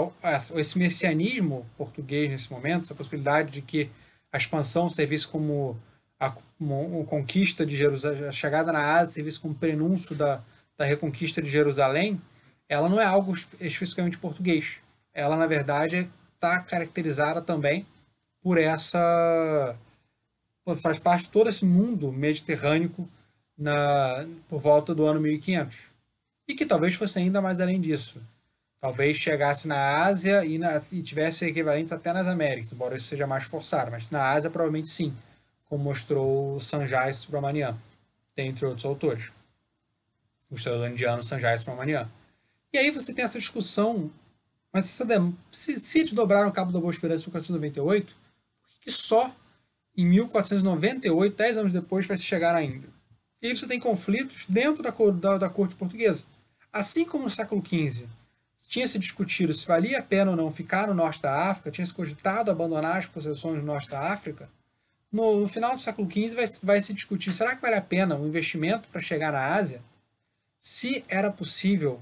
[0.60, 3.90] esse messianismo português nesse momento, essa possibilidade de que
[4.32, 5.80] a expansão servisse como
[6.20, 6.34] a,
[7.08, 10.42] conquista de Jerusalém, a chegada na Ásia servisse como prenúncio da,
[10.78, 12.22] da reconquista de Jerusalém,
[12.70, 14.78] ela não é algo especificamente português.
[15.14, 17.86] Ela, na verdade, está caracterizada também
[18.42, 19.76] por essa.
[20.82, 22.92] faz parte de todo esse mundo mediterrâneo
[23.58, 25.92] na, por volta do ano 1500.
[26.48, 28.22] E que talvez fosse ainda mais além disso.
[28.80, 33.26] Talvez chegasse na Ásia e, na, e tivesse equivalentes até nas Américas, embora isso seja
[33.26, 33.90] mais forçado.
[33.90, 35.14] Mas na Ásia, provavelmente sim,
[35.66, 37.76] como mostrou Sanjay Subramanian,
[38.36, 39.32] dentre outros autores.
[40.50, 42.08] O historiador indiano Sanjay Subramanian.
[42.78, 44.12] E aí você tem essa discussão,
[44.72, 44.86] mas
[45.52, 48.16] se, se desdobraram o Cabo da Boa Esperança em 1498,
[48.62, 49.36] por que, só
[49.98, 52.88] em 1498, 10 anos depois, vai se chegar à Índia?
[53.42, 56.26] E aí você tem conflitos dentro da, da, da corte portuguesa.
[56.72, 58.06] Assim como no século XV
[58.68, 61.86] tinha se discutido se valia a pena ou não ficar no norte da África, tinha
[61.86, 64.48] se cogitado abandonar as possessões no norte da África,
[65.12, 68.16] no, no final do século XV vai, vai, se discutir, será que vale a pena
[68.16, 69.82] um investimento para chegar na Ásia?
[70.60, 72.00] Se era possível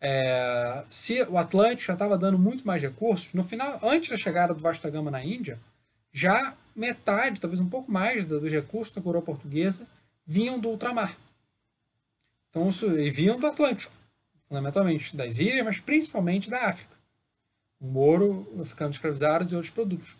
[0.00, 4.52] é, se o Atlântico já estava dando muito mais recursos, no final, antes da chegada
[4.52, 5.58] do Vasta Gama na Índia,
[6.12, 9.86] já metade, talvez um pouco mais dos recursos da coroa portuguesa
[10.26, 11.16] vinham do ultramar.
[12.50, 12.68] Então,
[12.98, 13.92] e vinham do Atlântico,
[14.48, 16.96] fundamentalmente, das ilhas, mas principalmente da África.
[17.78, 20.16] O ouro ficando escravizados e outros produtos.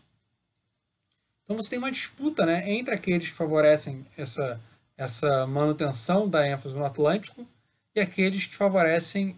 [1.44, 4.60] Então você tem uma disputa né, entre aqueles que favorecem essa,
[4.96, 7.46] essa manutenção da ênfase no Atlântico
[7.94, 9.36] e aqueles que favorecem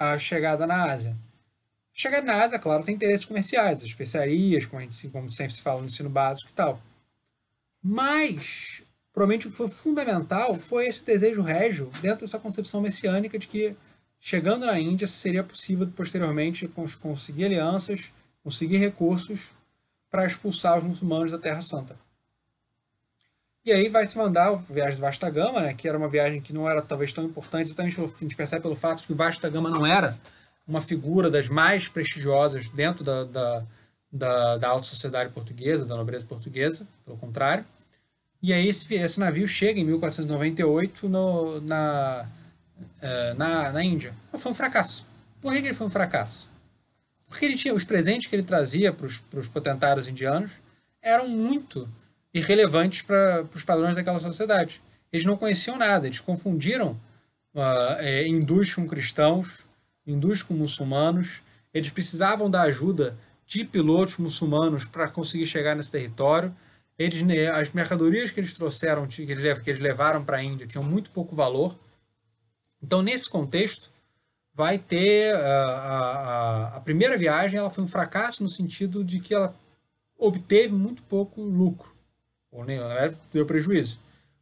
[0.00, 1.14] a chegada na Ásia.
[1.92, 5.80] Chegada na Ásia, claro, tem interesses comerciais, especiarias, como, a gente, como sempre se fala
[5.80, 6.80] no ensino básico e tal.
[7.82, 8.82] Mas,
[9.12, 13.76] provavelmente o que foi fundamental foi esse desejo régio dentro dessa concepção messiânica de que,
[14.18, 16.66] chegando na Índia, seria possível posteriormente
[17.02, 18.10] conseguir alianças,
[18.42, 19.50] conseguir recursos
[20.10, 21.94] para expulsar os muçulmanos da Terra Santa.
[23.64, 26.40] E aí vai se mandar a viagem do Vasta Gama, né, que era uma viagem
[26.40, 29.12] que não era talvez tão importante, exatamente pelo, a gente percebe pelo fato de que
[29.12, 30.16] o Vasta Gama não era
[30.66, 33.64] uma figura das mais prestigiosas dentro da, da,
[34.10, 37.64] da, da alta sociedade portuguesa, da nobreza portuguesa, pelo contrário.
[38.42, 42.26] E aí esse, esse navio chega em 1498 no, na,
[43.02, 44.14] eh, na, na Índia.
[44.32, 45.04] Mas foi um fracasso.
[45.40, 46.48] Por que ele foi um fracasso?
[47.28, 50.52] Porque ele tinha os presentes que ele trazia para os potentários indianos
[51.02, 51.88] eram muito
[52.32, 54.80] irrelevantes para os padrões daquela sociedade.
[55.12, 56.92] Eles não conheciam nada, eles confundiram
[57.54, 59.66] uh, é, hindus com cristãos,
[60.06, 61.42] hindus com muçulmanos.
[61.74, 63.16] Eles precisavam da ajuda
[63.46, 66.54] de pilotos muçulmanos para conseguir chegar nesse território.
[66.96, 67.22] Eles,
[67.52, 71.76] as mercadorias que eles trouxeram, que eles, levaram para a Índia, tinham muito pouco valor.
[72.82, 73.90] Então, nesse contexto,
[74.54, 79.34] vai ter a, a, a primeira viagem, ela foi um fracasso no sentido de que
[79.34, 79.54] ela
[80.18, 81.99] obteve muito pouco lucro
[82.50, 83.98] ou nem, na verdade, deu prejuízo.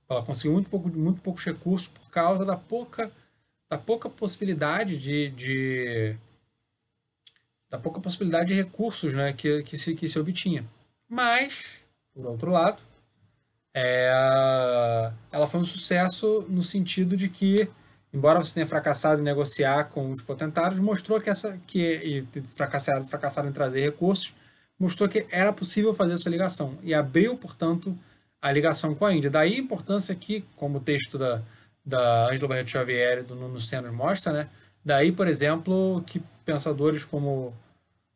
[0.09, 3.13] Ela conseguiu muito, pouco, muito poucos recursos por causa da pouca,
[3.71, 6.17] da pouca possibilidade de, de
[7.71, 10.65] da pouca possibilidade de recursos né, que, que, se, que se obtinha.
[11.09, 11.83] Mas,
[12.15, 12.81] por outro lado,
[13.75, 14.11] é,
[15.31, 17.69] ela foi um sucesso no sentido de que,
[18.13, 23.07] embora você tenha fracassado em negociar com os potentários, mostrou que essa que e fracassado,
[23.07, 24.33] fracassado em trazer recursos,
[24.79, 27.97] mostrou que era possível fazer essa ligação e abriu, portanto,
[28.41, 29.31] a ligação com a Índia.
[29.31, 31.43] Daí a importância aqui, como o texto da,
[31.85, 34.49] da Angela Barreto Xavier e do Nuno Senna mostra, né?
[34.85, 37.53] Daí, por exemplo, que pensadores como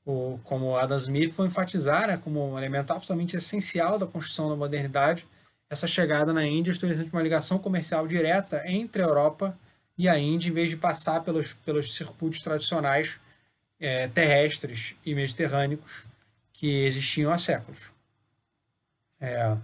[0.07, 4.57] o, como Adam Smith vão enfatizar né, como um elemento absolutamente essencial da construção da
[4.57, 5.27] modernidade
[5.69, 9.59] essa chegada na Índia, estabelecendo uma ligação comercial direta entre a Europa
[9.97, 13.19] e a Índia, em vez de passar pelos, pelos circuitos tradicionais
[13.81, 16.05] é, terrestres e mediterrâneos
[16.63, 17.91] que existiam há séculos.
[19.21, 19.57] É,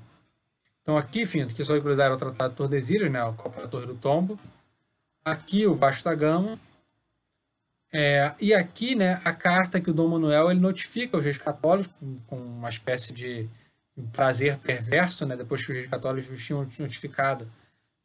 [0.82, 3.86] então aqui, enfim, aqui só é o Tratado de Tordesilhas, né, o Copa da Torre
[3.86, 4.36] do Tombo.
[5.24, 6.59] Aqui o Vasco Gama.
[7.92, 11.88] É, e aqui, né, a carta que o Dom Manuel ele notifica os reis católicos
[12.01, 13.49] com, com uma espécie de
[14.12, 17.49] prazer perverso, né, depois que os reis católicos tinham notificado,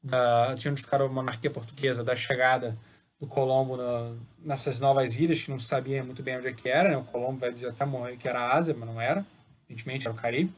[0.04, 2.78] da, tinham notificado a monarquia portuguesa da chegada
[3.20, 6.90] do Colombo na, nessas novas ilhas, que não sabia muito bem onde é que era,
[6.90, 9.26] né, o Colombo vai dizer até morrer que era a Ásia, mas não era,
[9.68, 10.52] evidentemente era o Caribe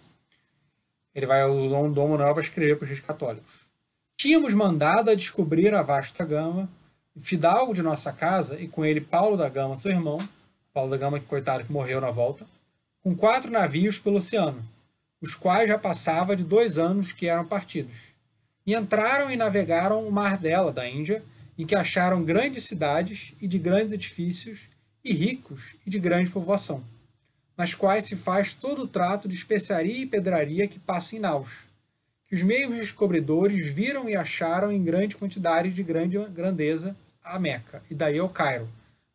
[1.16, 3.62] ele vai, o Dom, Dom Manuel escrever para os reis católicos.
[4.18, 6.70] Tínhamos mandado a descobrir a vasta gama,
[7.18, 10.18] fidalgo de nossa casa, e com ele Paulo da Gama, seu irmão,
[10.74, 12.45] Paulo da Gama, que coitado, que morreu na volta,
[13.01, 14.62] com quatro navios pelo oceano,
[15.22, 18.10] os quais já passava de dois anos que eram partidos.
[18.68, 21.24] E entraram e navegaram o mar dela, da Índia,
[21.58, 24.70] em que acharam grandes cidades e de grandes edifícios,
[25.03, 26.84] e ricos e de grande povoação
[27.58, 31.68] nas quais se faz todo o trato de especiaria e pedraria que passa em naus,
[32.28, 37.82] que os mesmos descobridores viram e acharam em grande quantidade de grande grandeza a Meca,
[37.89, 38.70] e daí ao Cairo,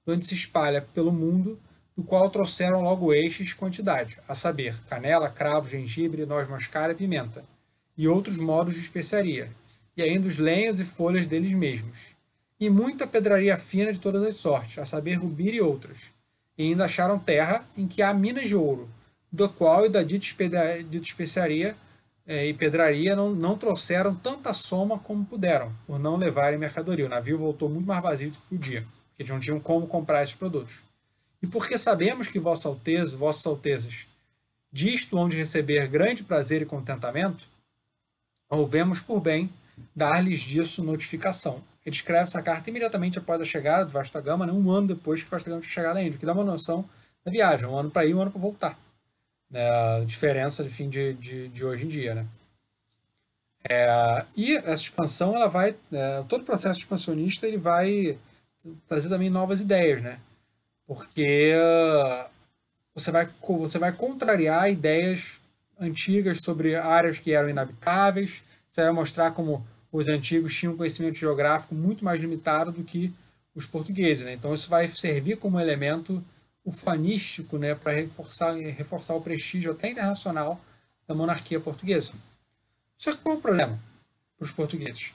[0.07, 1.61] onde se espalha pelo mundo,
[1.97, 7.45] do qual trouxeram logo estes quantidade, a saber, canela, cravo, gengibre, noz moscada e pimenta,
[7.97, 9.51] e outros modos de especiaria,
[9.97, 12.17] e ainda os lenhos e folhas deles mesmos,
[12.61, 16.13] e muita pedraria fina de todas as sortes, a saber, rubir e outras,
[16.59, 18.87] e ainda acharam terra em que há minas de ouro,
[19.33, 20.27] do qual e da dita
[21.01, 21.75] especiaria
[22.27, 27.07] é, e pedraria não, não trouxeram tanta soma como puderam, por não levarem mercadoria.
[27.07, 28.87] O navio voltou muito mais vazio do que podia,
[29.17, 30.83] porque não tinham como comprar esses produtos.
[31.43, 34.07] E porque sabemos que Vossa Alteza, Vossas Altezas,
[34.71, 37.49] disto onde receber grande prazer e contentamento,
[38.51, 39.51] houvemos por bem
[39.97, 41.63] dar-lhes disso notificação.
[41.85, 45.23] Ele escreve essa carta imediatamente após a chegada do Vasta Gama, né, um ano depois
[45.23, 46.85] que o Vasta Gama tinha chegado à Índia, que dá uma noção
[47.25, 48.79] da viagem, um ano para ir, um ano para voltar.
[49.51, 52.27] Né, a diferença de fim de, de, de hoje em dia, né?
[53.69, 58.19] É, e essa expansão, ela vai, é, todo o processo expansionista, ele vai
[58.87, 60.19] trazer também novas ideias, né?
[60.87, 61.55] Porque
[62.95, 65.39] você vai, você vai contrariar ideias
[65.79, 71.75] antigas sobre áreas que eram inabitáveis, você vai mostrar como os antigos tinham conhecimento geográfico
[71.75, 73.13] muito mais limitado do que
[73.55, 74.25] os portugueses.
[74.25, 74.35] Né?
[74.35, 76.25] Então, isso vai servir como elemento
[76.65, 80.61] ufanístico né, para reforçar, reforçar o prestígio até internacional
[81.07, 82.13] da monarquia portuguesa.
[82.97, 83.79] Só que qual é o problema
[84.37, 85.13] para os portugueses?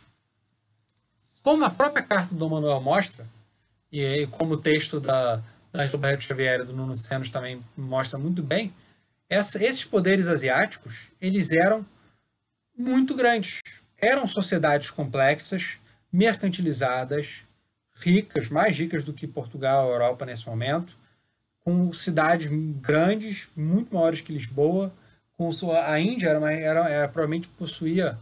[1.41, 3.25] Como a própria carta do Dom Manuel mostra,
[3.91, 5.37] e como o texto da,
[5.71, 8.73] da Angela Barreto Xavier e do Nuno Senos também mostra muito bem,
[9.29, 11.85] essa, esses poderes asiáticos eles eram
[12.77, 13.61] muito grandes,
[13.97, 15.77] eram sociedades complexas,
[16.11, 17.43] mercantilizadas,
[17.95, 20.97] ricas, mais ricas do que Portugal e Europa nesse momento,
[21.63, 24.93] com cidades grandes, muito maiores que Lisboa.
[25.37, 28.17] Com a Índia era, uma, era, era provavelmente possuía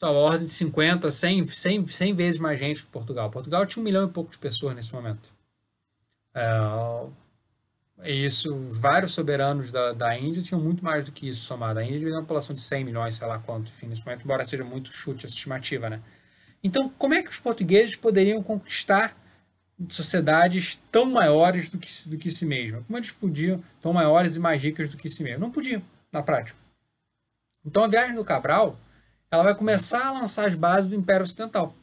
[0.00, 3.30] a ordem de 50, 100, 100, 100 vezes mais gente que Portugal.
[3.30, 5.32] Portugal tinha um milhão e pouco de pessoas nesse momento.
[6.34, 6.42] É,
[8.10, 11.78] isso, vários soberanos da, da Índia tinham muito mais do que isso somado.
[11.78, 14.44] A Índia tem uma população de 100 milhões, sei lá quanto, enfim, nesse momento, embora
[14.44, 16.00] seja muito chute essa estimativa, né?
[16.62, 19.16] Então, como é que os portugueses poderiam conquistar
[19.88, 22.84] sociedades tão maiores do que, do que si mesmas?
[22.86, 25.40] Como eles podiam, tão maiores e mais ricas do que si mesmas?
[25.40, 26.58] Não podiam, na prática.
[27.64, 28.78] Então, a viagem do Cabral,
[29.30, 31.74] ela vai começar a lançar as bases do Império Ocidental.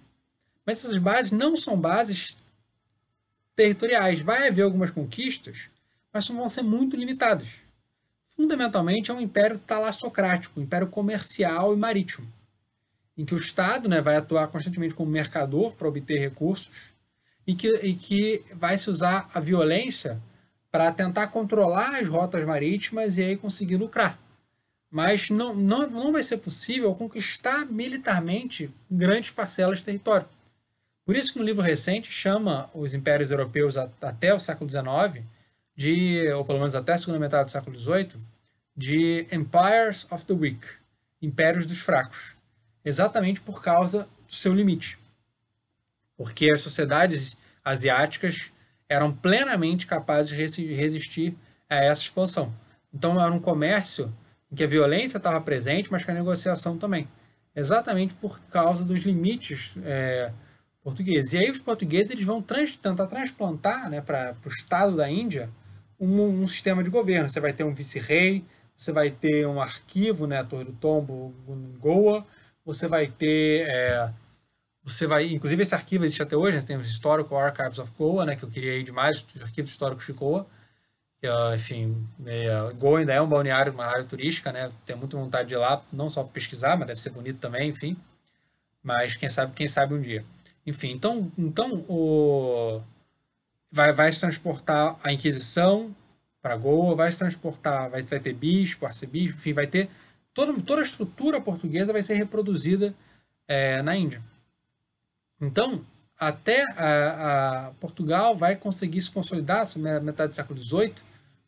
[0.65, 2.37] Mas essas bases não são bases
[3.55, 4.21] territoriais.
[4.21, 5.69] Vai haver algumas conquistas,
[6.13, 7.61] mas vão ser muito limitados.
[8.25, 12.27] Fundamentalmente é um império talassocrático, um império comercial e marítimo,
[13.17, 16.93] em que o Estado né, vai atuar constantemente como mercador para obter recursos
[17.45, 20.21] e que, e que vai se usar a violência
[20.71, 24.17] para tentar controlar as rotas marítimas e aí conseguir lucrar.
[24.89, 30.27] Mas não, não, não vai ser possível conquistar militarmente grandes parcelas de território.
[31.05, 35.25] Por isso que no livro recente chama os impérios europeus até o século XIX
[35.79, 38.11] de, ou pelo menos até a segunda metade do século XVIII,
[38.75, 40.59] de Empires of the Weak,
[41.21, 42.35] Impérios dos Fracos,
[42.83, 44.99] exatamente por causa do seu limite.
[46.17, 48.51] Porque as sociedades asiáticas
[48.89, 51.33] eram plenamente capazes de resistir
[51.69, 52.53] a essa expansão.
[52.93, 54.13] Então era um comércio
[54.51, 57.07] em que a violência estava presente, mas que a negociação também.
[57.55, 60.29] Exatamente por causa dos limites é,
[60.83, 61.31] portugueses.
[61.31, 65.49] E aí os portugueses eles vão trans, tentar transplantar né, para o estado da Índia
[65.99, 67.29] um, um, sistema de governo.
[67.29, 68.43] Você vai ter um vice-rei,
[68.75, 71.33] você vai ter um arquivo, né, a Torre do Tombo,
[71.79, 72.25] Goa,
[72.65, 73.67] você vai ter...
[73.67, 74.11] É,
[74.83, 78.25] você vai, inclusive esse arquivo existe até hoje, né, tem o Historical Archives of Goa,
[78.25, 80.47] né, que eu queria ir demais, os arquivos históricos de Goa,
[81.53, 84.71] enfim, é, Goa ainda é um balneário, uma área turística, né?
[84.85, 87.69] Tenho muita vontade de ir lá, não só para pesquisar, mas deve ser bonito também,
[87.69, 87.97] enfim.
[88.81, 90.23] Mas quem sabe, quem sabe um dia.
[90.65, 92.81] Enfim, então, então o
[93.71, 95.95] vai, vai se transportar a Inquisição
[96.41, 99.89] para Goa, vai se transportar, vai, vai ter bispo, arcebispo, enfim, vai ter
[100.33, 102.93] toda, toda a estrutura portuguesa vai ser reproduzida
[103.47, 104.21] é, na Índia.
[105.41, 105.83] Então,
[106.17, 110.95] até a, a Portugal vai conseguir se consolidar na metade do século XVIII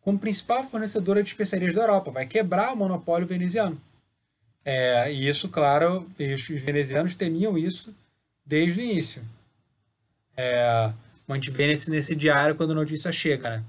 [0.01, 3.79] como principal fornecedora de especiarias da Europa, vai quebrar o monopólio veneziano.
[4.63, 7.93] É, e isso, claro, os venezianos temiam isso
[8.45, 9.23] desde o início.
[10.35, 10.91] É,
[11.33, 13.63] a gente vê nesse, nesse diário quando a notícia chega, né?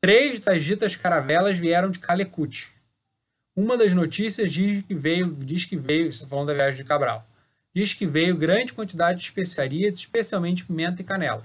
[0.00, 2.72] Três das ditas caravelas vieram de Calecut.
[3.54, 7.26] Uma das notícias diz que veio, diz que veio, estou falando da viagem de Cabral,
[7.74, 11.44] diz que veio grande quantidade de especiarias, especialmente pimenta e canela.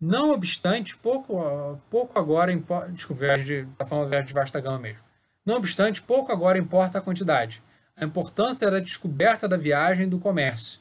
[0.00, 2.90] Não obstante, pouco, pouco agora importa.
[2.90, 5.02] Desculpa, viagem de, tá falando de viagem de vasta gama mesmo.
[5.44, 7.62] Não obstante, pouco agora importa a quantidade.
[7.94, 10.79] A importância da descoberta da viagem e do comércio,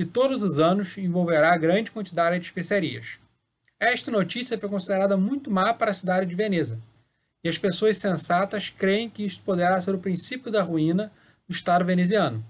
[0.00, 3.18] que todos os anos envolverá grande quantidade de especiarias.
[3.78, 6.80] Esta notícia foi considerada muito má para a cidade de Veneza,
[7.44, 11.12] e as pessoas sensatas creem que isto poderá ser o princípio da ruína
[11.46, 12.42] do Estado veneziano.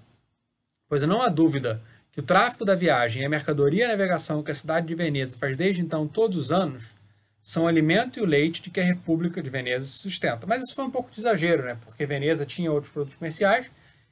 [0.88, 1.82] Pois não há dúvida
[2.12, 4.94] que o tráfico da viagem e a mercadoria e a navegação que a cidade de
[4.94, 6.94] Veneza faz desde então todos os anos
[7.42, 10.46] são o alimento e o leite de que a República de Veneza se sustenta.
[10.46, 11.76] Mas isso foi um pouco de exagero, né?
[11.84, 13.68] porque Veneza tinha outros produtos comerciais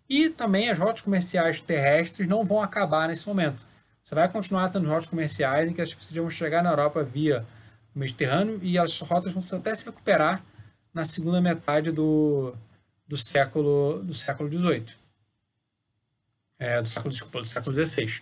[0.09, 3.67] e também as rotas comerciais terrestres não vão acabar nesse momento.
[4.03, 7.47] Você vai continuar tendo rotas comerciais em que as pessoas vão chegar na Europa via
[7.95, 10.43] Mediterrâneo e as rotas vão até se recuperar
[10.95, 12.55] na segunda metade do,
[13.07, 15.09] do século do século XVIII
[16.59, 18.21] é, do século, desculpa, do século XVI.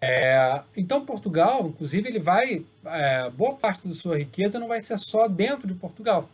[0.00, 4.98] É, então Portugal, inclusive, ele vai é, boa parte da sua riqueza não vai ser
[4.98, 6.28] só dentro de Portugal,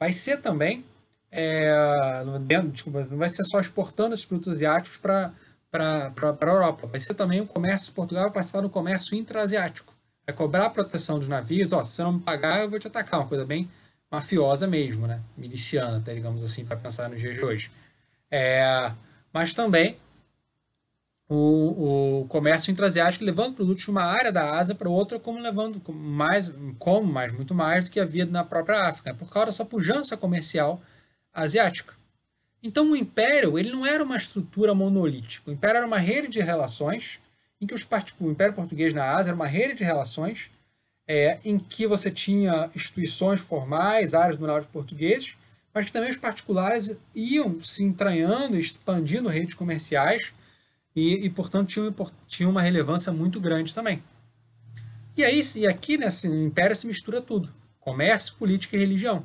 [0.00, 0.84] vai ser também
[1.32, 5.32] é, dentro, desculpa, não vai ser só exportando esses produtos asiáticos para
[5.70, 9.94] para a Europa, vai ser também o comércio Portugal vai participar do comércio intraasiático,
[10.26, 13.20] vai cobrar proteção dos navios, ó, se você não me pagar eu vou te atacar,
[13.20, 13.70] uma coisa bem
[14.10, 17.70] mafiosa mesmo, né, miliciana, até digamos assim, para pensar nos dias de hoje.
[18.30, 18.92] É,
[19.32, 19.96] mas também
[21.26, 25.80] o, o comércio intrasiático levando produtos de uma área da Ásia para outra, como levando
[25.90, 30.18] mais, como mais, muito mais do que havia na própria África, por causa dessa pujança
[30.18, 30.82] comercial
[31.32, 31.94] asiática.
[32.62, 35.50] Então o império ele não era uma estrutura monolítica.
[35.50, 37.18] O império era uma rede de relações
[37.60, 37.86] em que os
[38.20, 40.50] o império português na Ásia era uma rede de relações
[41.06, 45.36] é, em que você tinha instituições formais, áreas do norte portugueses,
[45.74, 50.32] mas que também os particulares iam se entranhando, expandindo redes comerciais
[50.94, 51.94] e, e portanto, tinha,
[52.28, 54.02] tinha uma relevância muito grande também.
[55.16, 59.24] E aí, e aqui nesse império se mistura tudo: comércio, política e religião.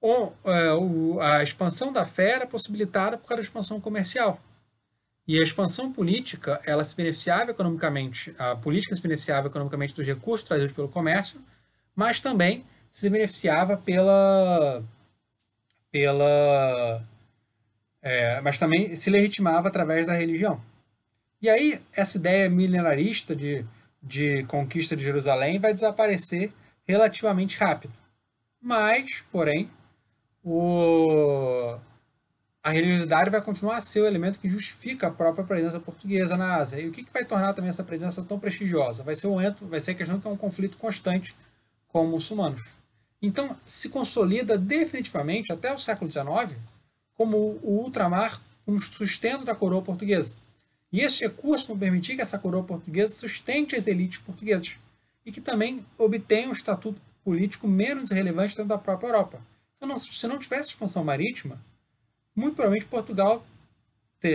[0.00, 4.40] O, é, o, a expansão da fé era possibilitada por causa da expansão comercial.
[5.26, 10.46] E a expansão política, ela se beneficiava economicamente, a política se beneficiava economicamente dos recursos
[10.46, 11.40] trazidos pelo comércio,
[11.94, 14.82] mas também se beneficiava pela,
[15.90, 17.02] pela
[18.00, 20.62] é, mas também se legitimava através da religião.
[21.42, 23.64] E aí, essa ideia milenarista de,
[24.02, 26.52] de conquista de Jerusalém vai desaparecer
[26.86, 27.92] relativamente rápido.
[28.60, 29.70] Mas, porém,
[30.50, 31.78] o...
[32.62, 36.56] a religiosidade vai continuar a ser o elemento que justifica a própria presença portuguesa na
[36.56, 36.80] Ásia.
[36.80, 39.02] E o que, que vai tornar também essa presença tão prestigiosa?
[39.02, 41.34] Vai ser momento, vai ser a questão que é um conflito constante
[41.88, 42.62] com muçulmanos.
[43.20, 46.56] Então, se consolida definitivamente até o século XIX
[47.14, 50.32] como o ultramar como sustento da coroa portuguesa.
[50.92, 54.76] E esses recursos vão permitir que essa coroa portuguesa sustente as elites portuguesas
[55.26, 59.40] e que também obtenha um estatuto político menos relevante dentro da própria Europa.
[59.80, 61.60] Não, se não tivesse expansão marítima,
[62.34, 63.46] muito provavelmente Portugal,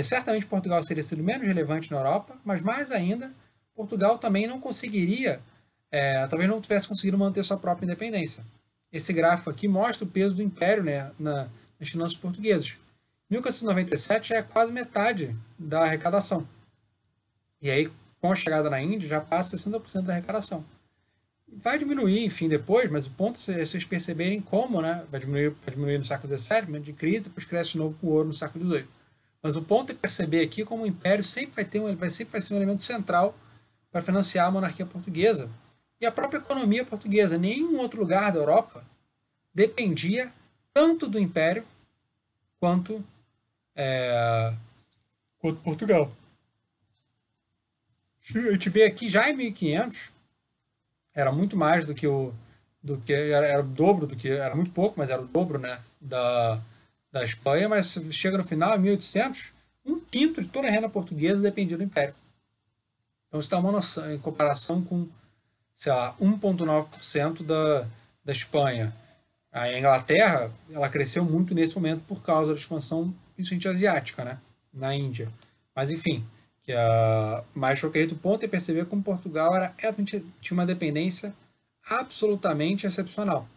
[0.03, 3.31] certamente Portugal teria sido menos relevante na Europa, mas mais ainda,
[3.75, 5.41] Portugal também não conseguiria,
[5.91, 8.43] é, talvez não tivesse conseguido manter sua própria independência.
[8.91, 12.77] Esse gráfico aqui mostra o peso do império né, na, nas finanças portuguesas.
[13.29, 16.47] 1497 já é quase metade da arrecadação.
[17.61, 17.91] E aí,
[18.21, 20.63] com a chegada na Índia, já passa 60% da arrecadação.
[21.57, 25.05] Vai diminuir, enfim, depois, mas o ponto é vocês perceberem como, né?
[25.11, 28.27] Vai diminuir, vai diminuir no século XVII, de crise, depois cresce de novo com ouro
[28.27, 28.87] no século XVIII.
[29.41, 32.31] Mas o ponto é perceber aqui como o império sempre vai ter um, vai sempre
[32.31, 33.37] vai ser um elemento central
[33.91, 35.49] para financiar a monarquia portuguesa
[35.99, 37.37] e a própria economia portuguesa.
[37.37, 38.85] Nenhum outro lugar da Europa
[39.53, 40.31] dependia
[40.73, 41.65] tanto do império
[42.57, 43.03] quanto,
[43.75, 44.53] é,
[45.39, 46.11] quanto Portugal.
[48.33, 50.12] A gente vê aqui já em 1500
[51.13, 52.33] era muito mais do que o
[52.81, 55.57] do que era, era o dobro do que era muito pouco, mas era o dobro,
[55.57, 56.59] né, da
[57.13, 59.51] da Espanha, mas chega no final, em 1800,
[59.85, 62.15] um quinto de toda a renda portuguesa dependia do Império.
[63.27, 65.07] Então você dá uma noção, em comparação com,
[65.75, 67.87] sei lá, 1,9% da,
[68.25, 68.95] da Espanha.
[69.51, 74.39] A Inglaterra, ela cresceu muito nesse momento por causa da expansão, principalmente asiática, né,
[74.73, 75.29] na Índia.
[75.75, 76.25] Mas enfim,
[76.63, 79.75] que a mais qualquer o ponto é perceber como Portugal era,
[80.41, 81.33] tinha uma dependência
[81.85, 83.47] absolutamente excepcional.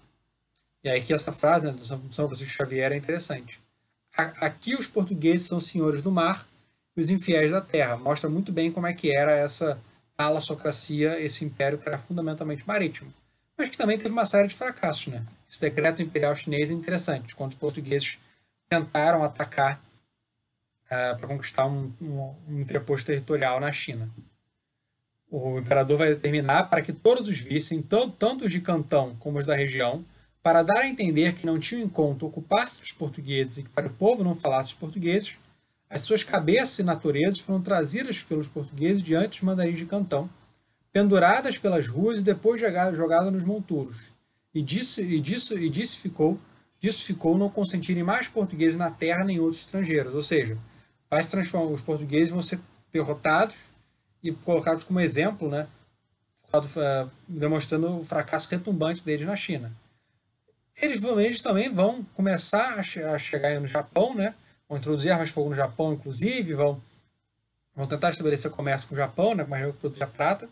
[0.83, 3.61] E aí que essa frase né, do São Francisco Xavier é interessante.
[4.17, 6.47] Aqui os portugueses são senhores do mar
[6.97, 7.97] e os infiéis da terra.
[7.97, 9.79] Mostra muito bem como é que era essa
[10.17, 13.13] alassocracia, esse império que era fundamentalmente marítimo.
[13.57, 15.09] Mas que também teve uma série de fracassos.
[15.09, 15.23] Né?
[15.49, 18.19] Esse decreto imperial chinês é interessante, quando os portugueses
[18.69, 19.81] tentaram atacar
[20.87, 24.09] uh, para conquistar um, um, um entreposto territorial na China.
[25.31, 29.47] O imperador vai determinar para que todos os vissem, tanto os de Cantão como os
[29.47, 30.05] da região,
[30.43, 33.89] para dar a entender que não tinham em conta ocupar-se dos portugueses e que para
[33.89, 35.37] o povo não falasse os portugueses,
[35.91, 40.31] as suas cabeças e naturezas foram trazidas pelos portugueses diante dos mandarins de Cantão,
[40.93, 44.13] penduradas pelas ruas e depois jogadas nos monturos.
[44.55, 46.39] E disso, e disso, e disso ficou,
[46.81, 50.15] disso ficou não consentirem mais portugueses na terra nem outros estrangeiros.
[50.15, 50.57] Ou seja,
[51.11, 52.61] vai se transformar, os portugueses vão ser
[52.93, 53.57] derrotados
[54.23, 55.69] e colocados como exemplo, né,
[57.29, 59.73] demonstrando o fracasso retumbante deles na China.
[60.81, 64.35] Eles, eles também vão começar a, a chegar no Japão, né?
[64.69, 66.81] Vão introduzir armas de fogo no Japão, inclusive, vão,
[67.75, 69.47] vão tentar estabelecer comércio com o Japão, né?
[69.49, 70.49] Mas produzir a prata.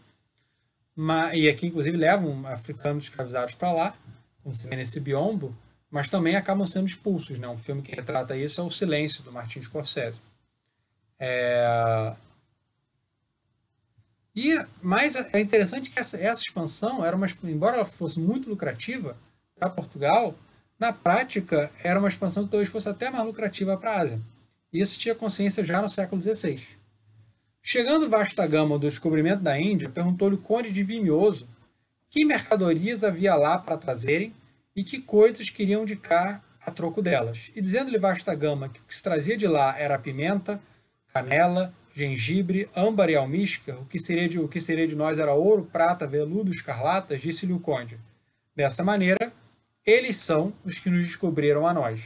[0.96, 3.94] Mas, e aqui, inclusive, levam africanos escravizados para lá,
[4.42, 5.54] como se vê nesse biombo,
[5.90, 7.38] mas também acabam sendo expulsos.
[7.38, 7.48] Né?
[7.48, 10.20] Um filme que retrata isso é O Silêncio, do Martin Scorsese.
[11.26, 12.14] É...
[14.36, 19.16] E, mas é interessante que essa, essa expansão, era uma, embora ela fosse muito lucrativa,
[19.56, 20.34] para Portugal,
[20.78, 24.20] na prática, era uma expansão que talvez fosse até mais lucrativa para a Ásia.
[24.72, 26.60] Isso tinha consciência já no século XVI.
[27.62, 31.48] Chegando vasta gama do descobrimento da Índia, perguntou-lhe o conde de Vimioso
[32.10, 34.34] que mercadorias havia lá para trazerem
[34.76, 37.52] e que coisas queriam de cá a troco delas.
[37.54, 40.60] E dizendo-lhe vasta gama que o que se trazia de lá era pimenta,
[41.14, 45.32] canela, gengibre, âmbar e almíscar, o que seria de, o que seria de nós era
[45.32, 48.00] ouro, prata, veludo, escarlatas, disse-lhe o conde.
[48.54, 49.32] Dessa maneira,
[49.86, 52.00] eles são os que nos descobriram a nós.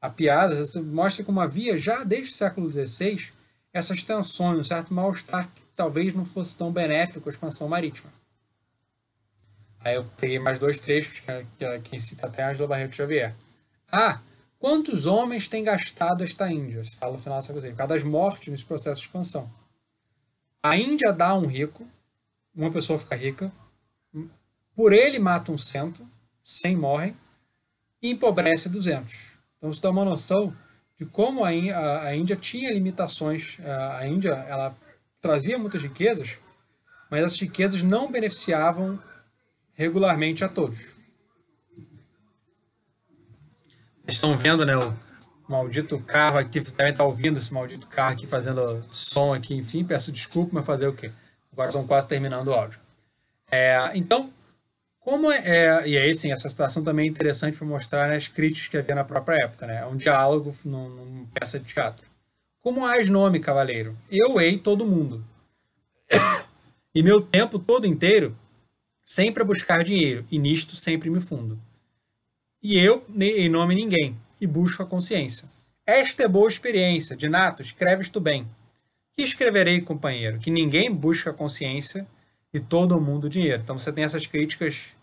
[0.00, 3.30] A piada mostra como havia, já desde o século XVI,
[3.72, 8.12] essas tensões, um certo mal-estar que talvez não fosse tão benéfico à expansão marítima.
[9.78, 13.32] Aí eu peguei mais dois trechos que, que, que cita até Angela Barreto Xavier.
[13.90, 14.20] Ah,
[14.60, 16.84] quantos homens têm gastado esta Índia?
[16.84, 19.50] Se fala no final do século XIX, por causa das mortes nesse processo de expansão.
[20.62, 21.88] A Índia dá um rico,
[22.54, 23.50] uma pessoa fica rica,
[24.76, 26.06] por ele mata um cento,
[26.44, 27.16] 100 morrem,
[28.02, 29.32] e empobrece 200.
[29.56, 30.54] Então isso dá uma noção
[30.98, 33.58] de como a, a Índia tinha limitações.
[33.98, 34.76] A Índia ela
[35.20, 36.38] trazia muitas riquezas,
[37.10, 39.02] mas essas riquezas não beneficiavam
[39.72, 40.94] regularmente a todos.
[43.99, 44.94] Vocês estão vendo, né, o
[45.48, 50.12] maldito carro aqui, devem estar ouvindo esse maldito carro aqui fazendo som aqui, enfim, peço
[50.12, 51.10] desculpa, mas fazer o quê?
[51.52, 52.78] Agora estão quase terminando o áudio.
[53.50, 54.30] É, então,
[55.00, 58.28] como é, é, e aí, sim, essa situação também é interessante para mostrar né, as
[58.28, 59.78] críticas que havia na própria época, né?
[59.78, 62.06] É um diálogo numa peça de teatro.
[62.60, 63.96] Como hás nome, cavaleiro?
[64.10, 65.24] Eu hei todo mundo.
[66.94, 68.36] e meu tempo todo inteiro
[69.02, 71.58] sempre a buscar dinheiro, e nisto sempre me fundo.
[72.62, 75.48] E eu, em nome ninguém, e busco a consciência.
[75.86, 78.46] Esta é boa experiência, de nato, escreves tu bem.
[79.16, 80.38] Que escreverei, companheiro?
[80.38, 82.06] Que ninguém busca a consciência
[82.52, 83.62] e todo mundo dinheiro.
[83.62, 84.94] Então você tem essas críticas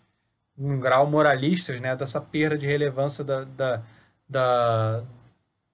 [0.58, 3.82] um grau moralistas, né, dessa perda de relevância da, da,
[4.28, 5.04] da,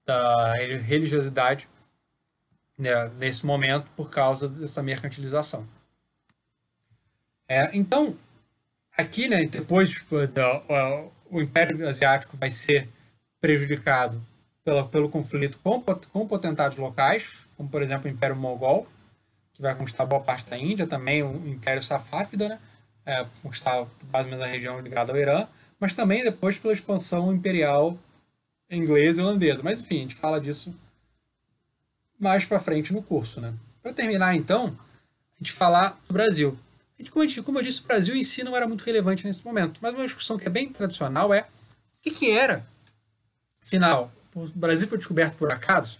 [0.05, 1.67] da religiosidade
[2.77, 5.67] né, nesse momento por causa dessa mercantilização.
[7.47, 8.15] É, então,
[8.95, 9.95] aqui, né, depois
[10.33, 10.61] da,
[11.29, 12.89] o Império Asiático vai ser
[13.39, 14.21] prejudicado
[14.63, 18.87] pela, pelo conflito com, com potentados locais, como por exemplo o Império Mogol,
[19.53, 22.59] que vai conquistar boa parte da Índia, também o Império Safávida, né?
[23.05, 25.47] é, conquistar mais ou menos a região ligada ao Irã,
[25.79, 27.97] mas também depois pela expansão imperial
[28.69, 29.61] inglesa e holandesa.
[29.63, 30.75] Mas enfim, a gente fala disso
[32.19, 33.53] mais para frente no curso, né?
[33.83, 34.75] Para terminar, então,
[35.35, 36.57] a gente falar do Brasil.
[37.09, 39.79] Como, gente, como, eu disse, o Brasil em si não era muito relevante nesse momento,
[39.81, 42.65] mas uma discussão que é bem tradicional é o que, que era,
[43.61, 45.99] afinal, o Brasil foi descoberto por acaso?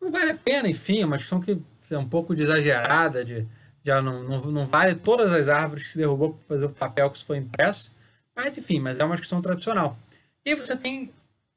[0.00, 1.60] Não vale a pena, enfim, é uma discussão que
[1.90, 3.46] é um pouco exagerada, de,
[3.82, 7.10] já não, não, não vale todas as árvores que se derrubou para fazer o papel
[7.10, 7.94] que foi impresso,
[8.34, 9.96] mas enfim, mas é uma discussão tradicional.
[10.44, 11.12] E você tem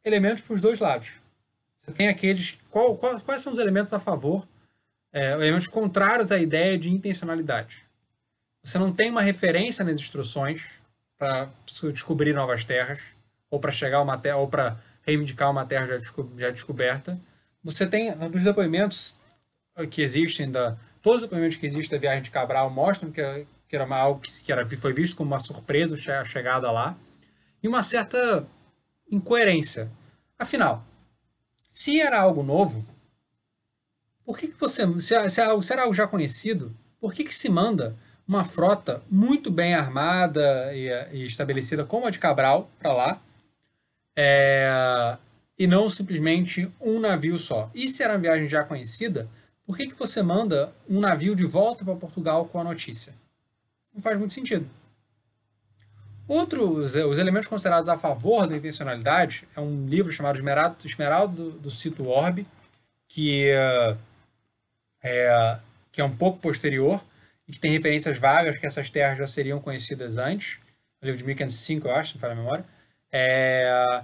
[0.05, 1.13] elementos para os dois lados.
[1.77, 2.57] Você tem aqueles.
[2.69, 4.47] Qual, qual, quais são os elementos a favor,
[5.11, 7.88] é, elementos contrários à ideia de intencionalidade?
[8.63, 10.69] Você não tem uma referência nas instruções
[11.17, 11.49] para
[11.91, 12.99] descobrir novas terras,
[13.49, 17.19] ou para chegar uma terra, ou para reivindicar uma terra já, desco, já descoberta.
[17.63, 19.19] Você tem, nos depoimentos
[19.91, 23.21] que existem, da, todos os depoimentos que existem da viagem de Cabral mostram que,
[23.67, 26.97] que era algo que, que era, foi visto como uma surpresa a chegada lá,
[27.61, 28.47] e uma certa
[29.09, 29.89] incoerência.
[30.37, 30.83] Afinal,
[31.67, 32.85] se era algo novo,
[34.25, 34.83] por que, que você.
[34.99, 37.95] Se, é algo, se era algo já conhecido, por que, que se manda
[38.29, 40.87] uma frota muito bem armada e,
[41.17, 43.21] e estabelecida como a de Cabral para lá?
[44.15, 45.17] É,
[45.57, 47.71] e não simplesmente um navio só.
[47.73, 49.27] E se era uma viagem já conhecida,
[49.65, 53.15] por que, que você manda um navio de volta para Portugal com a notícia?
[53.91, 54.69] Não faz muito sentido.
[56.27, 60.37] Outros, os elementos considerados a favor da intencionalidade é um livro chamado
[60.85, 62.45] Esmeralda do, Cito Orbe,
[63.07, 63.97] que é,
[65.01, 65.59] é,
[65.91, 67.01] que é um pouco posterior
[67.49, 70.59] e que tem referências vagas que essas terras já seriam conhecidas antes.
[71.01, 72.65] O livro de 1505, eu acho, não fala a memória.
[73.11, 74.03] É,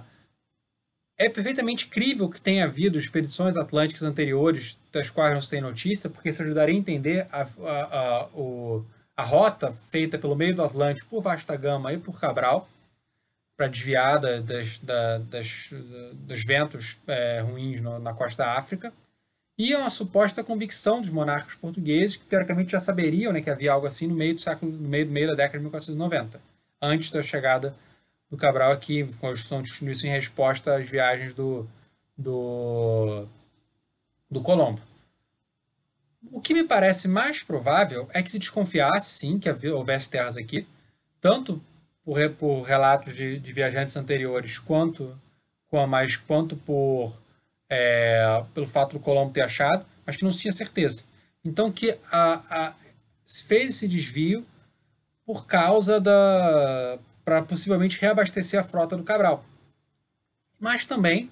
[1.16, 6.10] é perfeitamente crível que tenha havido expedições atlânticas anteriores das quais não se tem notícia,
[6.10, 8.84] porque isso ajudaria a entender a, a, a, o,
[9.16, 12.68] a rota feita pelo meio do Atlântico por Vasta Gama e por Cabral,
[13.56, 15.70] para desviar das, da, das,
[16.14, 18.92] dos ventos é, ruins no, na costa da África,
[19.58, 23.86] e uma suposta convicção dos monarcas portugueses, que teoricamente já saberiam né, que havia algo
[23.86, 26.40] assim no meio do século, no meio, meio da década de 1490,
[26.80, 27.74] antes da chegada
[28.30, 31.66] do Cabral aqui, com a Constituição isso em resposta às viagens do,
[32.16, 33.26] do,
[34.30, 34.80] do Colombo.
[36.32, 40.66] O que me parece mais provável é que se desconfiasse, sim, que houvesse terras aqui,
[41.20, 41.62] tanto
[42.04, 45.16] por, por relatos de, de, viajantes anteriores, quanto,
[45.88, 47.12] mais, quanto por,
[47.68, 51.02] é, pelo fato do Colombo ter achado, mas que não se tinha certeza.
[51.44, 52.74] Então, que a, a,
[53.24, 54.46] se fez esse desvio
[55.24, 56.98] por causa da.
[57.24, 59.44] para possivelmente reabastecer a frota do Cabral.
[60.58, 61.30] Mas também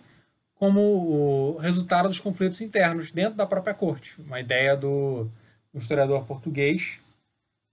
[0.54, 4.20] como resultado dos conflitos internos dentro da própria corte.
[4.20, 5.28] Uma ideia do,
[5.72, 6.98] do historiador português,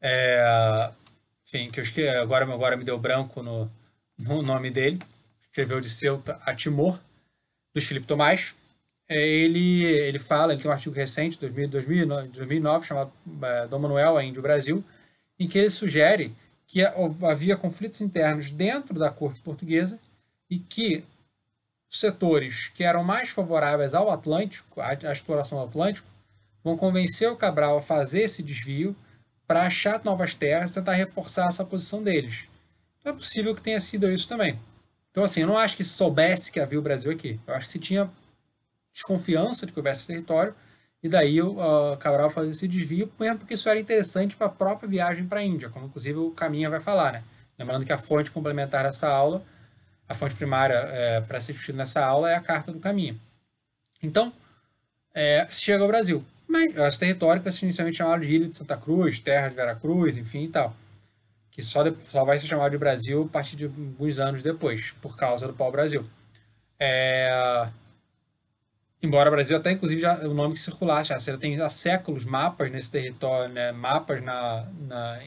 [0.01, 0.91] é,
[1.45, 3.69] enfim, que eu esqueci, agora, agora me deu branco no,
[4.17, 4.99] no nome dele,
[5.43, 6.99] escreveu de Ceuta a Timor,
[7.73, 8.53] do Filipe Tomás.
[9.07, 13.11] É, ele, ele fala, ele tem um artigo recente, de 2009, 2009, chamado
[13.43, 14.84] é, Dom Manuel, a Índio Brasil,
[15.38, 16.34] em que ele sugere
[16.65, 16.81] que
[17.26, 19.99] havia conflitos internos dentro da corte portuguesa
[20.49, 21.03] e que
[21.89, 26.07] setores que eram mais favoráveis ao Atlântico, à exploração do Atlântico,
[26.64, 28.95] vão convencer o Cabral a fazer esse desvio
[29.45, 32.45] para achar novas terras e tentar reforçar essa posição deles.
[32.99, 34.57] Então é possível que tenha sido isso também.
[35.11, 37.39] Então, assim, eu não acho que soubesse que havia o Brasil aqui.
[37.45, 38.09] Eu acho que se tinha
[38.91, 40.55] desconfiança de que houvesse esse território,
[41.03, 44.51] e daí o uh, Cabral fazer esse desvio, mesmo porque isso era interessante para a
[44.51, 47.23] própria viagem para a Índia, como inclusive o Caminha vai falar, né?
[47.57, 49.43] Lembrando que a fonte complementar dessa aula
[50.11, 53.19] a fonte primária é, para ser discutido nessa aula é a Carta do Caminho.
[54.03, 54.31] Então,
[55.13, 56.23] é, se chega ao Brasil.
[56.47, 60.17] Mas esse território vai ser inicialmente chamado de Ilha de Santa Cruz, Terra de Veracruz,
[60.17, 60.75] enfim e tal.
[61.51, 64.93] Que só, de, só vai ser chamado de Brasil a partir de alguns anos depois,
[65.01, 66.05] por causa do pau-brasil.
[66.79, 67.67] É,
[69.03, 72.71] embora o Brasil até, inclusive, já, o nome que circulasse, já tem há séculos mapas
[72.71, 75.19] nesse território, né, mapas na, na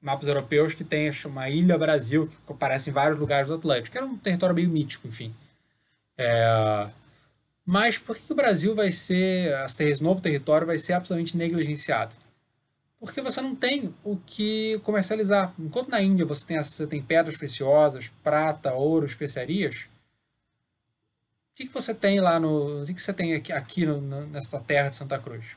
[0.00, 3.98] mapas europeus que tem uma Ilha Brasil, que aparece em vários lugares do Atlântico, que
[3.98, 5.34] era um território meio mítico, enfim.
[6.16, 6.88] É...
[7.64, 12.12] Mas por que o Brasil vai ser, esse novo território vai ser absolutamente negligenciado?
[13.00, 15.54] Porque você não tem o que comercializar.
[15.58, 19.88] Enquanto na Índia você tem, você tem pedras preciosas, prata, ouro, especiarias,
[21.52, 22.82] o que, que você tem lá no.
[22.82, 25.56] O que, que você tem aqui, aqui no, nesta terra de Santa Cruz?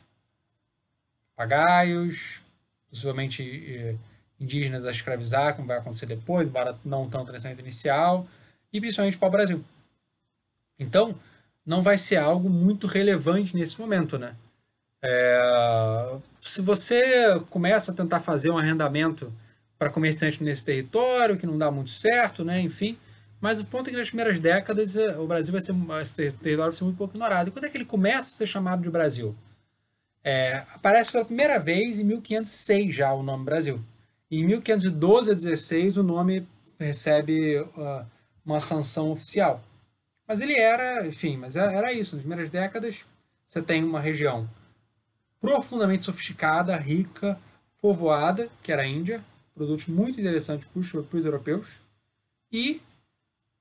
[1.36, 2.42] Papagaios,
[2.90, 3.96] possivelmente eh,
[4.40, 8.28] indígenas a escravizar, como vai acontecer depois, embora não tanto nessa inicial,
[8.72, 9.66] e principalmente para o Brasil.
[10.78, 11.18] Então,
[11.66, 14.36] não vai ser algo muito relevante nesse momento, né?
[15.06, 19.30] É, se você começa a tentar fazer um arrendamento
[19.78, 22.62] para comerciantes nesse território, que não dá muito certo, né?
[22.62, 22.98] Enfim.
[23.42, 26.72] Mas o ponto é que nas primeiras décadas eh, o Brasil vai ser, esse território
[26.72, 27.50] vai ser muito pouco ignorado.
[27.50, 29.36] E quando é que ele começa a ser chamado de Brasil?
[30.24, 33.84] É, aparece pela primeira vez em 1506 já o nome Brasil.
[34.32, 36.48] Em 1512 a 16 o nome
[36.80, 38.06] recebe uh,
[38.46, 39.62] uma sanção oficial.
[40.26, 42.16] Mas ele era, enfim, mas era isso.
[42.16, 43.06] Nas primeiras décadas
[43.46, 44.50] você tem uma região
[45.44, 47.38] profundamente sofisticada, rica,
[47.82, 49.22] povoada, que era a Índia,
[49.54, 51.82] produtos muito interessantes para os europeus,
[52.50, 52.82] e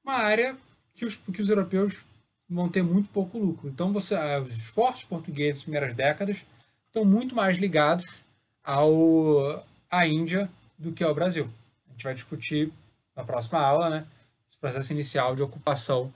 [0.05, 0.57] uma área
[0.95, 2.05] que os, que os europeus
[2.49, 3.69] vão ter muito pouco lucro.
[3.69, 6.47] Então, você, ah, os esforços portugueses nas primeiras décadas
[6.87, 8.23] estão muito mais ligados
[8.63, 10.49] ao, à Índia
[10.79, 11.51] do que ao Brasil.
[11.89, 12.73] A gente vai discutir
[13.17, 14.07] na próxima aula né,
[14.49, 16.15] esse processo inicial de ocupação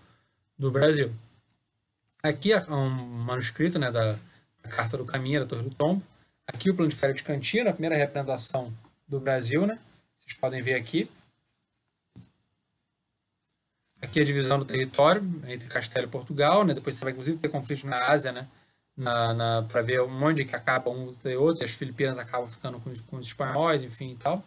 [0.56, 1.12] do Brasil.
[2.22, 4.16] Aqui é um manuscrito né, da,
[4.66, 6.02] da Carta do Caminho, da Torre do Tombo.
[6.46, 8.72] Aqui o plano de Cantina, a primeira representação
[9.06, 9.66] do Brasil.
[9.66, 9.78] Né?
[10.18, 11.08] Vocês podem ver aqui.
[14.02, 16.74] Aqui a divisão do território entre Castelo e Portugal, né?
[16.74, 18.46] Depois você vai inclusive ter conflitos na Ásia, né?
[18.96, 22.78] Na, na para ver onde que acaba um e outro, e as Filipinas acabam ficando
[22.78, 24.44] com, com os espanhóis, enfim e tal.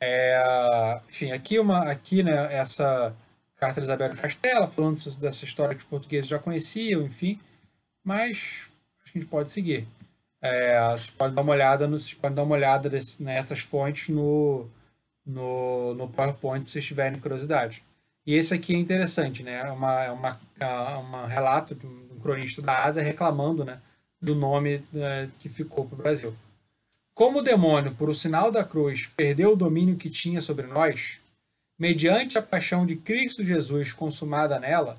[0.00, 3.14] É, enfim, aqui uma, aqui né, essa
[3.56, 7.40] carta de Isabel de Castela, falando dessa história que os portugueses já conheciam, enfim,
[8.06, 8.70] mas
[9.04, 9.84] a gente pode seguir.
[10.40, 11.98] É, vocês podem dar uma olhada, no,
[12.32, 14.68] dar uma olhada desse, nessas fontes no,
[15.26, 17.82] no, no PowerPoint se vocês tiverem curiosidade.
[18.24, 19.54] E esse aqui é interessante, né?
[19.54, 20.66] É uma, é uma, é
[20.96, 23.80] uma relato de um cronista da Ásia reclamando né,
[24.22, 26.36] do nome né, que ficou para o Brasil.
[27.12, 31.18] Como o demônio, por o sinal da cruz, perdeu o domínio que tinha sobre nós,
[31.76, 34.96] mediante a paixão de Cristo Jesus consumada nela,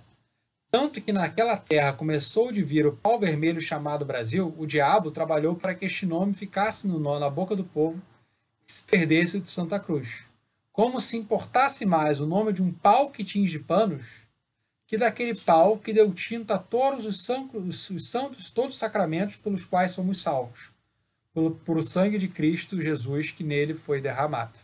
[0.69, 5.56] tanto que naquela terra começou de vir o pau vermelho chamado Brasil, o diabo trabalhou
[5.56, 8.02] para que este nome ficasse no, na boca do povo
[8.65, 10.27] se perdesse de Santa Cruz.
[10.73, 14.27] Como se importasse mais o nome de um pau que tinge panos,
[14.85, 19.38] que daquele pau que deu tinta a todos os santos, os santos todos os sacramentos
[19.38, 20.69] pelos quais somos salvos,
[21.34, 24.57] por, por o sangue de Cristo Jesus que nele foi derramado.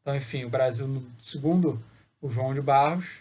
[0.00, 1.82] Então, enfim, o Brasil, segundo
[2.20, 3.18] o João de Barros,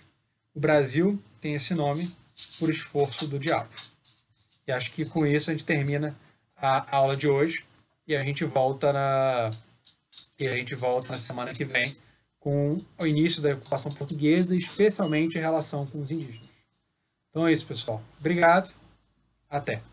[0.54, 2.12] o Brasil tem esse nome
[2.58, 3.70] por esforço do diabo.
[4.68, 6.18] E acho que com isso a gente termina
[6.58, 7.64] a aula de hoje
[8.08, 9.52] e a gente volta na
[10.40, 11.96] e a gente volta na semana que vem
[12.40, 16.52] com o início da ocupação portuguesa, especialmente em relação com os indígenas.
[17.30, 18.02] Então é isso, pessoal.
[18.20, 18.74] Obrigado.
[19.48, 19.84] Até.